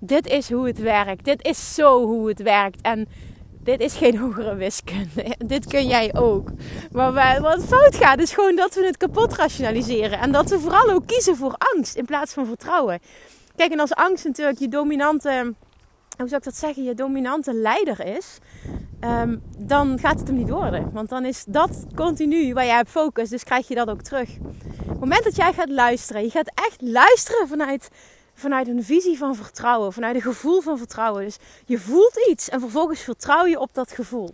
Dit 0.00 0.26
is 0.26 0.50
hoe 0.50 0.66
het 0.66 0.78
werkt. 0.78 1.24
Dit 1.24 1.46
is 1.46 1.74
zo 1.74 2.06
hoe 2.06 2.28
het 2.28 2.42
werkt. 2.42 2.80
En 2.80 3.08
dit 3.60 3.80
is 3.80 3.94
geen 3.94 4.18
hogere 4.22 4.54
wiskunde. 4.54 5.34
Dit 5.46 5.66
kun 5.66 5.86
jij 5.86 6.14
ook. 6.14 6.50
Maar 6.92 7.40
wat 7.40 7.64
fout 7.64 7.96
gaat, 7.96 8.20
is 8.20 8.32
gewoon 8.32 8.56
dat 8.56 8.74
we 8.74 8.86
het 8.86 8.96
kapot 8.96 9.34
rationaliseren. 9.34 10.18
En 10.18 10.32
dat 10.32 10.50
we 10.50 10.60
vooral 10.60 10.90
ook 10.90 11.06
kiezen 11.06 11.36
voor 11.36 11.54
angst 11.74 11.96
in 11.96 12.04
plaats 12.04 12.32
van 12.32 12.46
vertrouwen. 12.46 12.98
Kijk, 13.56 13.72
en 13.72 13.80
als 13.80 13.94
angst 13.94 14.24
natuurlijk 14.24 14.58
je 14.58 14.68
dominante 14.68 15.54
hoe 16.16 16.28
zou 16.28 16.40
ik 16.40 16.44
dat 16.44 16.56
zeggen, 16.56 16.84
je 16.84 16.94
dominante 16.94 17.54
leider 17.54 18.06
is, 18.16 18.38
um, 19.00 19.42
dan 19.58 19.98
gaat 19.98 20.18
het 20.18 20.28
hem 20.28 20.36
niet 20.36 20.48
worden. 20.48 20.92
Want 20.92 21.08
dan 21.08 21.24
is 21.24 21.44
dat 21.48 21.84
continu 21.94 22.54
waar 22.54 22.66
jij 22.66 22.80
op 22.80 22.88
focust, 22.88 23.30
dus 23.30 23.44
krijg 23.44 23.68
je 23.68 23.74
dat 23.74 23.88
ook 23.88 24.02
terug. 24.02 24.28
Op 24.78 24.88
het 24.88 25.00
moment 25.00 25.24
dat 25.24 25.36
jij 25.36 25.52
gaat 25.52 25.68
luisteren, 25.68 26.22
je 26.22 26.30
gaat 26.30 26.50
echt 26.54 26.80
luisteren 26.80 27.48
vanuit, 27.48 27.90
vanuit 28.34 28.68
een 28.68 28.84
visie 28.84 29.18
van 29.18 29.34
vertrouwen, 29.34 29.92
vanuit 29.92 30.14
een 30.14 30.22
gevoel 30.22 30.60
van 30.60 30.78
vertrouwen. 30.78 31.24
Dus 31.24 31.38
je 31.66 31.78
voelt 31.78 32.26
iets 32.28 32.48
en 32.48 32.60
vervolgens 32.60 33.00
vertrouw 33.00 33.46
je 33.46 33.60
op 33.60 33.74
dat 33.74 33.92
gevoel. 33.92 34.30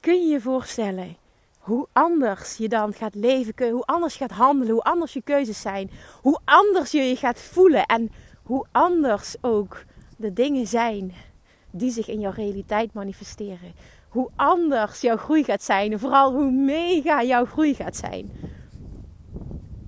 Kun 0.00 0.20
je 0.20 0.32
je 0.32 0.40
voorstellen 0.40 1.16
hoe 1.58 1.86
anders 1.92 2.56
je 2.56 2.68
dan 2.68 2.92
gaat 2.92 3.14
leven, 3.14 3.70
hoe 3.70 3.84
anders 3.84 4.16
gaat 4.16 4.30
handelen, 4.30 4.72
hoe 4.72 4.82
anders 4.82 5.12
je 5.12 5.22
keuzes 5.22 5.60
zijn, 5.60 5.90
hoe 6.20 6.38
anders 6.44 6.90
je 6.90 7.02
je 7.02 7.16
gaat 7.16 7.38
voelen 7.40 7.86
en 7.86 8.12
hoe 8.42 8.66
anders 8.72 9.36
ook 9.40 9.84
de 10.24 10.32
dingen 10.32 10.66
zijn 10.66 11.12
die 11.70 11.90
zich 11.90 12.08
in 12.08 12.20
jouw 12.20 12.32
realiteit 12.32 12.92
manifesteren. 12.92 13.74
Hoe 14.08 14.30
anders 14.36 15.00
jouw 15.00 15.16
groei 15.16 15.44
gaat 15.44 15.62
zijn. 15.62 15.92
En 15.92 15.98
vooral 15.98 16.32
hoe 16.32 16.50
mega 16.50 17.22
jouw 17.22 17.44
groei 17.44 17.74
gaat 17.74 17.96
zijn. 17.96 18.30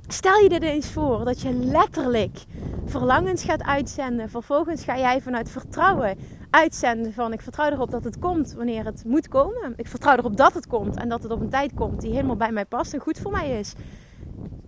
Stel 0.09 0.39
je 0.39 0.49
dit 0.49 0.63
eens 0.63 0.93
voor 0.93 1.25
dat 1.25 1.41
je 1.41 1.53
letterlijk 1.53 2.45
verlangens 2.85 3.45
gaat 3.45 3.63
uitzenden. 3.63 4.31
Vervolgens 4.31 4.85
ga 4.85 4.99
jij 4.99 5.21
vanuit 5.21 5.51
vertrouwen 5.51 6.19
uitzenden 6.51 7.13
van 7.13 7.33
ik 7.33 7.41
vertrouw 7.41 7.71
erop 7.71 7.91
dat 7.91 8.05
het 8.05 8.19
komt 8.19 8.53
wanneer 8.53 8.85
het 8.85 9.05
moet 9.05 9.29
komen. 9.29 9.73
Ik 9.77 9.87
vertrouw 9.87 10.17
erop 10.17 10.37
dat 10.37 10.55
het 10.55 10.67
komt 10.67 10.97
en 10.97 11.09
dat 11.09 11.23
het 11.23 11.33
op 11.33 11.41
een 11.41 11.51
tijd 11.51 11.75
komt 11.75 12.01
die 12.01 12.13
helemaal 12.13 12.37
bij 12.37 12.53
mij 12.53 12.65
past 12.65 12.95
en 12.95 13.01
goed 13.01 13.19
voor 13.19 13.31
mij 13.31 13.59
is. 13.59 13.73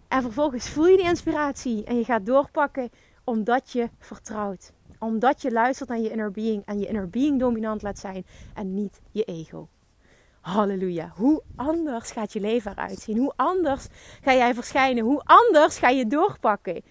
En 0.08 0.22
vervolgens 0.22 0.68
voel 0.68 0.86
je 0.86 0.96
die 0.96 1.06
inspiratie 1.06 1.84
en 1.84 1.96
je 1.96 2.04
gaat 2.04 2.26
doorpakken 2.26 2.90
omdat 3.24 3.70
je 3.72 3.88
vertrouwt 3.98 4.72
omdat 4.98 5.42
je 5.42 5.50
luistert 5.50 5.88
naar 5.88 5.98
je 5.98 6.10
inner 6.10 6.30
being 6.30 6.62
en 6.64 6.78
je 6.78 6.86
inner 6.86 7.08
being 7.08 7.38
dominant 7.38 7.82
laat 7.82 7.98
zijn 7.98 8.26
en 8.54 8.74
niet 8.74 9.00
je 9.10 9.24
ego. 9.24 9.68
Halleluja. 10.40 11.12
Hoe 11.14 11.42
anders 11.56 12.10
gaat 12.10 12.32
je 12.32 12.40
leven 12.40 12.70
eruit 12.70 12.98
zien? 12.98 13.18
Hoe 13.18 13.32
anders 13.36 13.86
ga 14.22 14.34
jij 14.34 14.54
verschijnen? 14.54 15.04
Hoe 15.04 15.22
anders 15.24 15.78
ga 15.78 15.88
je 15.88 16.06
doorpakken? 16.06 16.82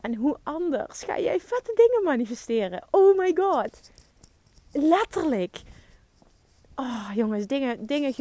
En 0.00 0.14
hoe 0.14 0.36
anders 0.42 1.02
ga 1.02 1.18
jij 1.18 1.40
vette 1.40 1.72
dingen 1.74 2.04
manifesteren? 2.04 2.84
Oh 2.90 3.18
my 3.18 3.32
god. 3.34 3.90
Letterlijk. 4.72 5.62
Oh 6.74 7.10
jongens, 7.14 7.46
dingen, 7.46 7.86
dingen. 7.86 8.14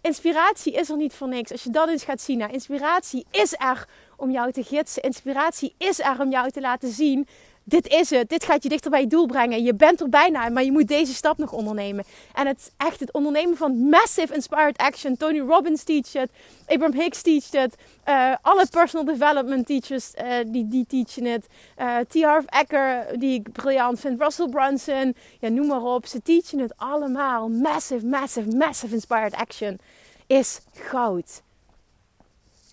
Inspiratie 0.00 0.72
is 0.72 0.90
er 0.90 0.96
niet 0.96 1.14
voor 1.14 1.28
niks. 1.28 1.52
Als 1.52 1.62
je 1.62 1.70
dat 1.70 1.88
eens 1.88 2.04
gaat 2.04 2.20
zien, 2.20 2.38
nou, 2.38 2.52
inspiratie 2.52 3.26
is 3.30 3.52
er 3.52 3.88
om 4.16 4.30
jou 4.30 4.52
te 4.52 4.62
gidsen. 4.62 5.02
Inspiratie 5.02 5.74
is 5.78 6.00
er 6.00 6.20
om 6.20 6.30
jou 6.30 6.50
te 6.50 6.60
laten 6.60 6.88
zien 6.88 7.28
dit 7.64 7.88
is 7.88 8.10
het. 8.10 8.28
Dit 8.28 8.44
gaat 8.44 8.62
je 8.62 8.68
dichter 8.68 8.90
bij 8.90 9.00
je 9.00 9.06
doel 9.06 9.26
brengen. 9.26 9.62
Je 9.62 9.74
bent 9.74 10.00
er 10.00 10.08
bijna, 10.08 10.48
maar 10.48 10.64
je 10.64 10.72
moet 10.72 10.88
deze 10.88 11.14
stap 11.14 11.38
nog 11.38 11.52
ondernemen. 11.52 12.04
En 12.34 12.46
het 12.46 12.72
echt 12.76 13.00
het 13.00 13.12
ondernemen 13.12 13.56
van 13.56 13.76
massive 13.76 14.34
inspired 14.34 14.76
action. 14.76 15.16
Tony 15.16 15.38
Robbins 15.38 15.82
teacht 15.82 16.12
het. 16.12 16.30
Abraham 16.66 17.00
Hicks 17.00 17.22
teacht 17.22 17.52
het. 17.52 17.74
Uh, 18.08 18.34
alle 18.42 18.66
personal 18.70 19.04
development 19.04 19.66
teachers 19.66 20.12
uh, 20.14 20.34
die, 20.46 20.68
die 20.68 20.86
teachen 20.86 21.24
het. 21.24 21.46
Uh, 21.78 21.98
T. 21.98 22.22
Harv 22.22 22.44
Eker, 22.48 23.18
die 23.18 23.34
ik 23.34 23.52
briljant 23.52 24.00
vind. 24.00 24.20
Russell 24.20 24.48
Brunson. 24.48 25.14
Ja, 25.38 25.48
noem 25.48 25.66
maar 25.66 25.82
op. 25.82 26.06
Ze 26.06 26.22
teachen 26.22 26.58
het 26.58 26.72
allemaal. 26.76 27.48
Massive, 27.48 28.06
massive, 28.06 28.56
massive 28.56 28.94
inspired 28.94 29.34
action 29.34 29.78
is 30.26 30.60
goud. 30.72 31.42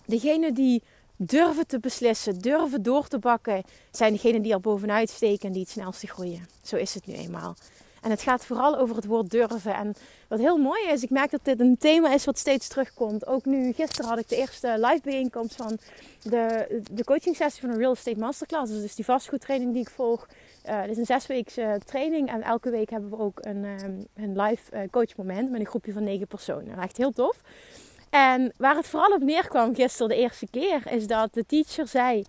Degene 0.06 0.52
die 0.52 0.82
durven 1.22 1.66
te 1.66 1.78
beslissen, 1.78 2.38
durven 2.38 2.82
door 2.82 3.08
te 3.08 3.18
bakken, 3.18 3.62
zijn 3.90 4.12
degenen 4.12 4.42
die 4.42 4.52
er 4.52 4.60
bovenuit 4.60 5.10
steken 5.10 5.46
en 5.46 5.52
die 5.52 5.62
het 5.62 5.70
snelste 5.70 6.06
groeien. 6.06 6.46
Zo 6.62 6.76
is 6.76 6.94
het 6.94 7.06
nu 7.06 7.14
eenmaal. 7.14 7.56
En 8.00 8.10
het 8.10 8.22
gaat 8.22 8.44
vooral 8.44 8.78
over 8.78 8.96
het 8.96 9.04
woord 9.04 9.30
durven. 9.30 9.74
En 9.74 9.94
wat 10.28 10.38
heel 10.38 10.56
mooi 10.56 10.88
is, 10.88 11.02
ik 11.02 11.10
merk 11.10 11.30
dat 11.30 11.44
dit 11.44 11.60
een 11.60 11.78
thema 11.78 12.14
is 12.14 12.24
wat 12.24 12.38
steeds 12.38 12.68
terugkomt. 12.68 13.26
Ook 13.26 13.44
nu, 13.44 13.72
gisteren 13.72 14.10
had 14.10 14.18
ik 14.18 14.28
de 14.28 14.36
eerste 14.36 14.74
live 14.78 15.00
bijeenkomst 15.02 15.56
van 15.56 15.78
de, 16.22 16.80
de 16.90 17.04
coaching 17.04 17.36
sessie 17.36 17.60
van 17.60 17.70
een 17.70 17.78
Real 17.78 17.92
Estate 17.92 18.18
Masterclass. 18.18 18.72
Dus 18.72 18.94
die 18.94 19.04
vastgoedtraining 19.04 19.72
die 19.72 19.82
ik 19.82 19.90
volg. 19.90 20.26
Uh, 20.68 20.80
dit 20.80 20.90
is 20.90 20.96
een 20.96 21.06
zesweekse 21.06 21.80
training 21.84 22.28
en 22.30 22.42
elke 22.42 22.70
week 22.70 22.90
hebben 22.90 23.10
we 23.10 23.18
ook 23.18 23.38
een, 23.40 23.64
um, 23.64 24.06
een 24.14 24.40
live 24.40 24.76
uh, 24.76 24.80
coachmoment 24.90 25.50
met 25.50 25.60
een 25.60 25.66
groepje 25.66 25.92
van 25.92 26.04
negen 26.04 26.26
personen. 26.26 26.78
Echt 26.78 26.96
heel 26.96 27.12
tof. 27.12 27.42
En 28.10 28.52
waar 28.56 28.76
het 28.76 28.86
vooral 28.86 29.12
op 29.12 29.22
neerkwam 29.22 29.74
gisteren 29.74 30.08
de 30.08 30.16
eerste 30.16 30.46
keer, 30.50 30.82
is 30.90 31.06
dat 31.06 31.34
de 31.34 31.46
teacher 31.46 31.88
zei: 31.88 32.24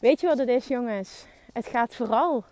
Weet 0.00 0.20
je 0.20 0.26
wat 0.26 0.38
het 0.38 0.48
is, 0.48 0.66
jongens? 0.66 1.24
Het 1.52 1.66
gaat 1.66 1.94
vooral 1.94 2.44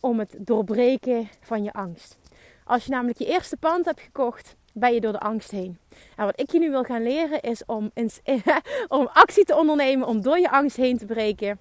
om 0.00 0.18
het 0.18 0.36
doorbreken 0.38 1.28
van 1.40 1.62
je 1.62 1.72
angst. 1.72 2.18
Als 2.64 2.84
je 2.84 2.90
namelijk 2.90 3.18
je 3.18 3.26
eerste 3.26 3.56
pand 3.56 3.84
hebt 3.84 4.00
gekocht, 4.00 4.56
ben 4.72 4.94
je 4.94 5.00
door 5.00 5.12
de 5.12 5.20
angst 5.20 5.50
heen. 5.50 5.78
En 6.16 6.24
wat 6.24 6.40
ik 6.40 6.50
je 6.52 6.58
nu 6.58 6.70
wil 6.70 6.82
gaan 6.82 7.02
leren 7.02 7.40
is 7.40 7.64
om, 7.66 7.90
om 8.88 9.06
actie 9.12 9.44
te 9.44 9.56
ondernemen 9.56 10.06
om 10.06 10.20
door 10.22 10.38
je 10.38 10.50
angst 10.50 10.76
heen 10.76 10.98
te 10.98 11.06
breken. 11.06 11.58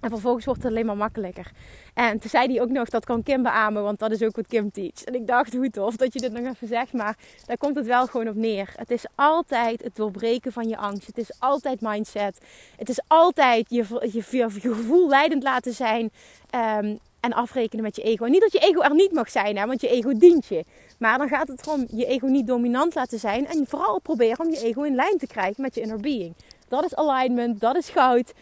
En 0.00 0.10
vervolgens 0.10 0.44
wordt 0.44 0.62
het 0.62 0.70
alleen 0.70 0.86
maar 0.86 0.96
makkelijker. 0.96 1.50
En 1.94 2.18
toen 2.18 2.30
zei 2.30 2.52
hij 2.52 2.62
ook 2.62 2.68
nog, 2.68 2.88
dat 2.88 3.04
kan 3.04 3.22
Kim 3.22 3.42
beamen, 3.42 3.82
want 3.82 3.98
dat 3.98 4.10
is 4.10 4.22
ook 4.22 4.36
wat 4.36 4.46
Kim 4.46 4.70
teach. 4.70 5.04
En 5.04 5.14
ik 5.14 5.26
dacht, 5.26 5.54
hoe 5.54 5.70
tof 5.70 5.96
dat 5.96 6.12
je 6.12 6.20
dit 6.20 6.32
nog 6.32 6.52
even 6.54 6.68
zegt, 6.68 6.92
maar 6.92 7.16
daar 7.46 7.56
komt 7.56 7.76
het 7.76 7.86
wel 7.86 8.06
gewoon 8.06 8.28
op 8.28 8.34
neer. 8.34 8.72
Het 8.76 8.90
is 8.90 9.06
altijd 9.14 9.82
het 9.82 9.96
doorbreken 9.96 10.52
van 10.52 10.68
je 10.68 10.76
angst. 10.76 11.06
Het 11.06 11.18
is 11.18 11.30
altijd 11.38 11.80
mindset. 11.80 12.40
Het 12.76 12.88
is 12.88 13.00
altijd 13.06 13.66
je, 13.68 14.08
je, 14.12 14.50
gevoel 14.50 15.08
leidend 15.08 15.42
laten 15.42 15.72
zijn 15.72 16.10
ehm, 16.50 16.96
en 17.20 17.32
afrekenen 17.32 17.84
met 17.84 17.96
je 17.96 18.02
ego. 18.02 18.24
En 18.24 18.30
niet 18.30 18.40
dat 18.40 18.52
je 18.52 18.58
ego 18.58 18.80
er 18.80 18.94
niet 18.94 19.12
mag 19.12 19.30
zijn, 19.30 19.56
hè, 19.56 19.66
want 19.66 19.80
je 19.80 19.88
ego 19.88 20.12
dient 20.18 20.46
je. 20.46 20.64
Maar 20.98 21.18
dan 21.18 21.28
gaat 21.28 21.48
het 21.48 21.66
erom 21.66 21.86
je 21.90 22.06
ego 22.06 22.26
niet 22.26 22.46
dominant 22.46 22.94
laten 22.94 23.18
zijn. 23.18 23.46
En 23.46 23.66
vooral 23.66 24.00
proberen 24.00 24.46
om 24.46 24.50
je 24.50 24.62
ego 24.64 24.82
in 24.82 24.94
lijn 24.94 25.18
te 25.18 25.26
krijgen 25.26 25.62
met 25.62 25.74
je 25.74 25.80
inner 25.80 26.00
being. 26.00 26.34
Dat 26.68 26.84
is 26.84 26.94
alignment, 26.94 27.60
dat 27.60 27.76
is 27.76 27.88
goud. 27.88 28.32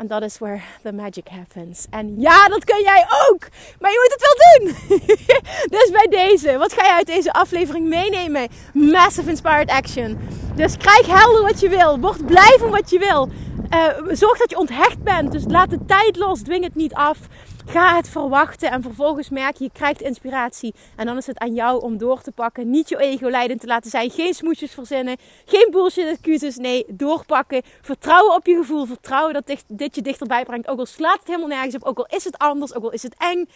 En 0.00 0.06
dat 0.06 0.22
is 0.22 0.38
where 0.38 0.60
the 0.82 0.92
magic 0.92 1.28
happens. 1.28 1.86
En 1.90 2.20
ja, 2.20 2.48
dat 2.48 2.64
kun 2.64 2.82
jij 2.82 3.06
ook. 3.28 3.48
Maar 3.80 3.90
je 3.90 4.00
moet 4.02 4.16
het 4.16 4.26
wel 4.28 4.58
doen. 4.58 4.98
dus 5.78 5.90
bij 5.90 6.06
deze, 6.10 6.58
wat 6.58 6.72
ga 6.72 6.86
je 6.86 6.92
uit 6.92 7.06
deze 7.06 7.32
aflevering 7.32 7.88
meenemen? 7.88 8.48
Massive 8.72 9.30
Inspired 9.30 9.70
Action. 9.70 10.18
Dus 10.54 10.76
krijg 10.76 11.06
helder 11.06 11.42
wat 11.42 11.60
je 11.60 11.68
wil. 11.68 11.98
Word 11.98 12.26
blij 12.26 12.56
van 12.58 12.70
wat 12.70 12.90
je 12.90 12.98
wil. 12.98 13.28
Uh, 13.74 14.14
zorg 14.14 14.38
dat 14.38 14.50
je 14.50 14.58
onthecht 14.58 15.02
bent. 15.02 15.32
Dus 15.32 15.44
laat 15.46 15.70
de 15.70 15.84
tijd 15.86 16.16
los. 16.16 16.42
Dwing 16.42 16.64
het 16.64 16.74
niet 16.74 16.94
af. 16.94 17.18
Ga 17.66 17.96
het 17.96 18.08
verwachten 18.08 18.70
en 18.70 18.82
vervolgens 18.82 19.28
merk 19.28 19.56
je, 19.56 19.64
je 19.64 19.70
krijgt 19.72 20.00
inspiratie. 20.00 20.74
En 20.96 21.06
dan 21.06 21.16
is 21.16 21.26
het 21.26 21.38
aan 21.38 21.54
jou 21.54 21.82
om 21.82 21.98
door 21.98 22.20
te 22.20 22.32
pakken. 22.32 22.70
Niet 22.70 22.88
je 22.88 22.98
ego 22.98 23.28
leidend 23.28 23.60
te 23.60 23.66
laten 23.66 23.90
zijn. 23.90 24.10
Geen 24.10 24.34
smoesjes 24.34 24.72
verzinnen. 24.72 25.16
Geen 25.44 25.68
bullshit 25.70 26.06
excuses. 26.06 26.56
Nee, 26.56 26.84
doorpakken. 26.88 27.62
Vertrouwen 27.80 28.34
op 28.34 28.46
je 28.46 28.56
gevoel. 28.56 28.84
Vertrouwen 28.84 29.34
dat 29.34 29.46
dit, 29.46 29.64
dit 29.68 29.94
je 29.94 30.02
dichterbij 30.02 30.44
brengt. 30.44 30.68
Ook 30.68 30.78
al 30.78 30.86
slaat 30.86 31.18
het 31.18 31.26
helemaal 31.26 31.48
nergens 31.48 31.74
op. 31.74 31.84
Ook 31.84 31.98
al 31.98 32.06
is 32.16 32.24
het 32.24 32.38
anders. 32.38 32.74
Ook 32.74 32.84
al 32.84 32.92
is 32.92 33.02
het 33.02 33.14
eng. 33.18 33.48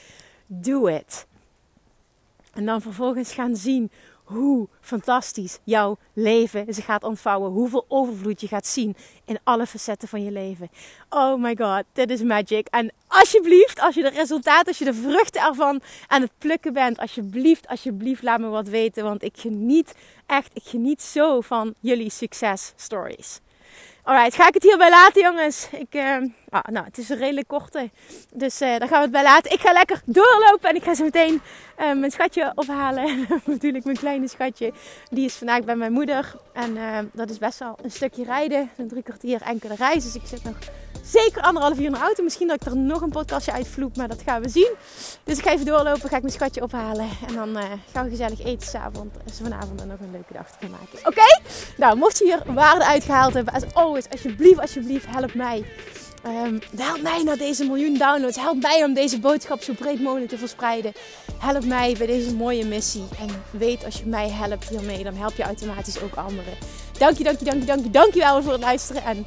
Do 0.47 0.87
it. 0.87 1.27
En 2.55 2.67
dan 2.67 2.81
vervolgens 2.81 3.33
gaan 3.33 3.57
zien 3.57 3.90
hoe 4.25 4.69
fantastisch 4.81 5.59
jouw 5.65 5.97
leven 6.13 6.75
zich 6.75 6.85
gaat 6.85 7.05
ontvouwen. 7.05 7.51
Hoeveel 7.51 7.85
overvloed 7.89 8.41
je 8.41 8.49
gaat 8.49 8.67
zien 8.67 8.97
in 9.25 9.39
alle 9.45 9.67
facetten 9.67 10.09
van 10.09 10.25
je 10.25 10.31
leven. 10.31 10.71
Oh 11.09 11.43
my 11.43 11.57
god, 11.57 11.85
dit 11.93 12.11
is 12.11 12.23
magic. 12.23 12.67
En 12.67 12.93
alsjeblieft, 13.09 13.81
als 13.81 13.95
je 13.95 14.03
de 14.03 14.09
resultaten, 14.11 14.67
als 14.67 14.79
je 14.79 14.85
de 14.85 14.95
vruchten 14.95 15.43
ervan 15.43 15.81
aan 16.07 16.23
het 16.23 16.33
plukken 16.39 16.73
bent, 16.73 16.99
alsjeblieft, 16.99 17.67
alsjeblieft, 17.67 18.23
laat 18.23 18.41
me 18.41 18.49
wat 18.49 18.69
weten. 18.69 19.05
Want 19.05 19.23
ik 19.23 19.37
geniet 19.37 19.95
echt, 20.27 20.51
ik 20.55 20.65
geniet 20.65 21.03
zo 21.03 21.41
van 21.41 21.75
jullie 21.81 22.11
success 22.11 22.73
stories. 22.77 23.41
Alright, 24.05 24.35
ga 24.35 24.49
ik 24.49 24.55
het 24.55 24.62
hierbij 24.62 24.90
laten, 24.90 25.23
jongens. 25.23 25.69
Ik, 25.71 25.95
uh, 25.95 26.17
ah, 26.49 26.64
nou, 26.64 26.85
het 26.85 26.99
is 26.99 27.09
een 27.09 27.19
redelijk 27.19 27.49
korte. 27.49 27.90
Dus 28.33 28.62
uh, 28.62 28.79
daar 28.79 28.88
gaan 28.88 28.99
we 28.99 29.03
het 29.03 29.11
bij 29.11 29.23
laten. 29.23 29.53
Ik 29.53 29.61
ga 29.61 29.73
lekker 29.73 30.03
doorlopen 30.05 30.69
en 30.69 30.77
ik 30.77 30.83
ga 30.83 30.95
zo 30.95 31.05
meteen 31.05 31.43
uh, 31.79 31.93
mijn 31.93 32.11
schatje 32.11 32.53
ophalen. 32.55 33.27
Natuurlijk 33.45 33.85
mijn 33.85 33.97
kleine 33.97 34.29
schatje. 34.29 34.73
Die 35.11 35.25
is 35.25 35.35
vandaag 35.35 35.64
bij 35.64 35.77
mijn 35.77 35.93
moeder. 35.93 36.35
En 36.53 36.77
dat 37.12 37.31
is 37.31 37.38
best 37.38 37.59
wel 37.59 37.79
een 37.83 37.90
stukje 37.90 38.25
rijden. 38.25 38.71
Een 38.77 38.88
drie 38.88 39.03
kwartier 39.03 39.43
enkele 39.43 39.75
reis. 39.75 40.05
Dus 40.05 40.14
ik 40.14 40.27
zit 40.27 40.45
nog 40.45 40.57
zeker 41.05 41.43
anderhalf 41.43 41.79
uur 41.79 41.85
in 41.85 41.93
de 41.93 41.99
auto. 41.99 42.23
Misschien 42.23 42.49
dat 42.49 42.61
ik 42.61 42.67
er 42.67 42.77
nog 42.77 43.01
een 43.01 43.11
podcastje 43.11 43.53
uitvloep, 43.53 43.97
maar 43.97 44.09
dat 44.09 44.23
gaan 44.27 44.43
we 44.43 44.49
zien. 44.49 44.75
Dus 45.25 45.38
ik 45.38 45.45
ga 45.45 45.51
even 45.51 45.67
doorlopen, 45.67 46.09
ga 46.09 46.17
ik 46.17 46.23
mijn 46.23 46.35
schatje 46.35 46.62
ophalen. 46.62 47.09
En 47.27 47.35
dan 47.35 47.49
uh, 47.49 47.62
gaan 47.93 48.05
we 48.05 48.11
gezellig 48.11 48.45
eten 48.45 48.69
s'avond. 48.69 49.14
Dus 49.25 49.38
vanavond 49.43 49.81
er 49.81 49.87
nog 49.87 50.01
een 50.01 50.11
leuke 50.12 50.33
dag 50.33 50.47
te 50.61 50.67
maken. 50.69 50.99
Oké? 51.09 51.40
Nou, 51.77 51.97
mocht 51.97 52.19
je 52.19 52.25
hier 52.25 52.55
waarde 52.55 52.85
uitgehaald 52.85 53.35
hebben, 53.35 53.55
als 53.55 53.75
always, 53.75 54.11
alsjeblieft, 54.11 54.61
alsjeblieft, 54.61 55.07
help 55.07 55.35
mij. 55.35 55.64
Um, 56.27 56.59
help 56.77 57.03
mij 57.03 57.23
naar 57.23 57.37
deze 57.37 57.64
miljoen 57.64 57.99
downloads. 57.99 58.37
Help 58.37 58.62
mij 58.62 58.85
om 58.85 58.95
deze 58.95 59.19
boodschap 59.21 59.62
zo 59.62 59.73
breed 59.73 60.01
mogelijk 60.01 60.31
te 60.31 60.38
verspreiden. 60.38 60.93
Help 61.38 61.64
mij 61.64 61.95
bij 61.99 62.07
deze 62.07 62.35
mooie 62.35 62.64
missie. 62.64 63.05
En 63.19 63.29
weet, 63.51 63.85
als 63.85 63.99
je 63.99 64.07
mij 64.07 64.31
helpt 64.31 64.69
hiermee, 64.69 65.05
dan 65.05 65.14
help 65.14 65.35
je 65.37 65.43
automatisch 65.43 66.01
ook 66.01 66.14
anderen. 66.14 66.55
Dank 66.99 67.19
je, 67.19 67.25
dank 67.25 67.38
je, 67.38 67.45
dank 67.45 67.83
je, 67.85 67.90
dank 67.90 68.14
je 68.14 68.21
wel 68.21 68.43
voor 68.43 68.53
het 68.53 68.61
luisteren. 68.61 69.05
En 69.05 69.27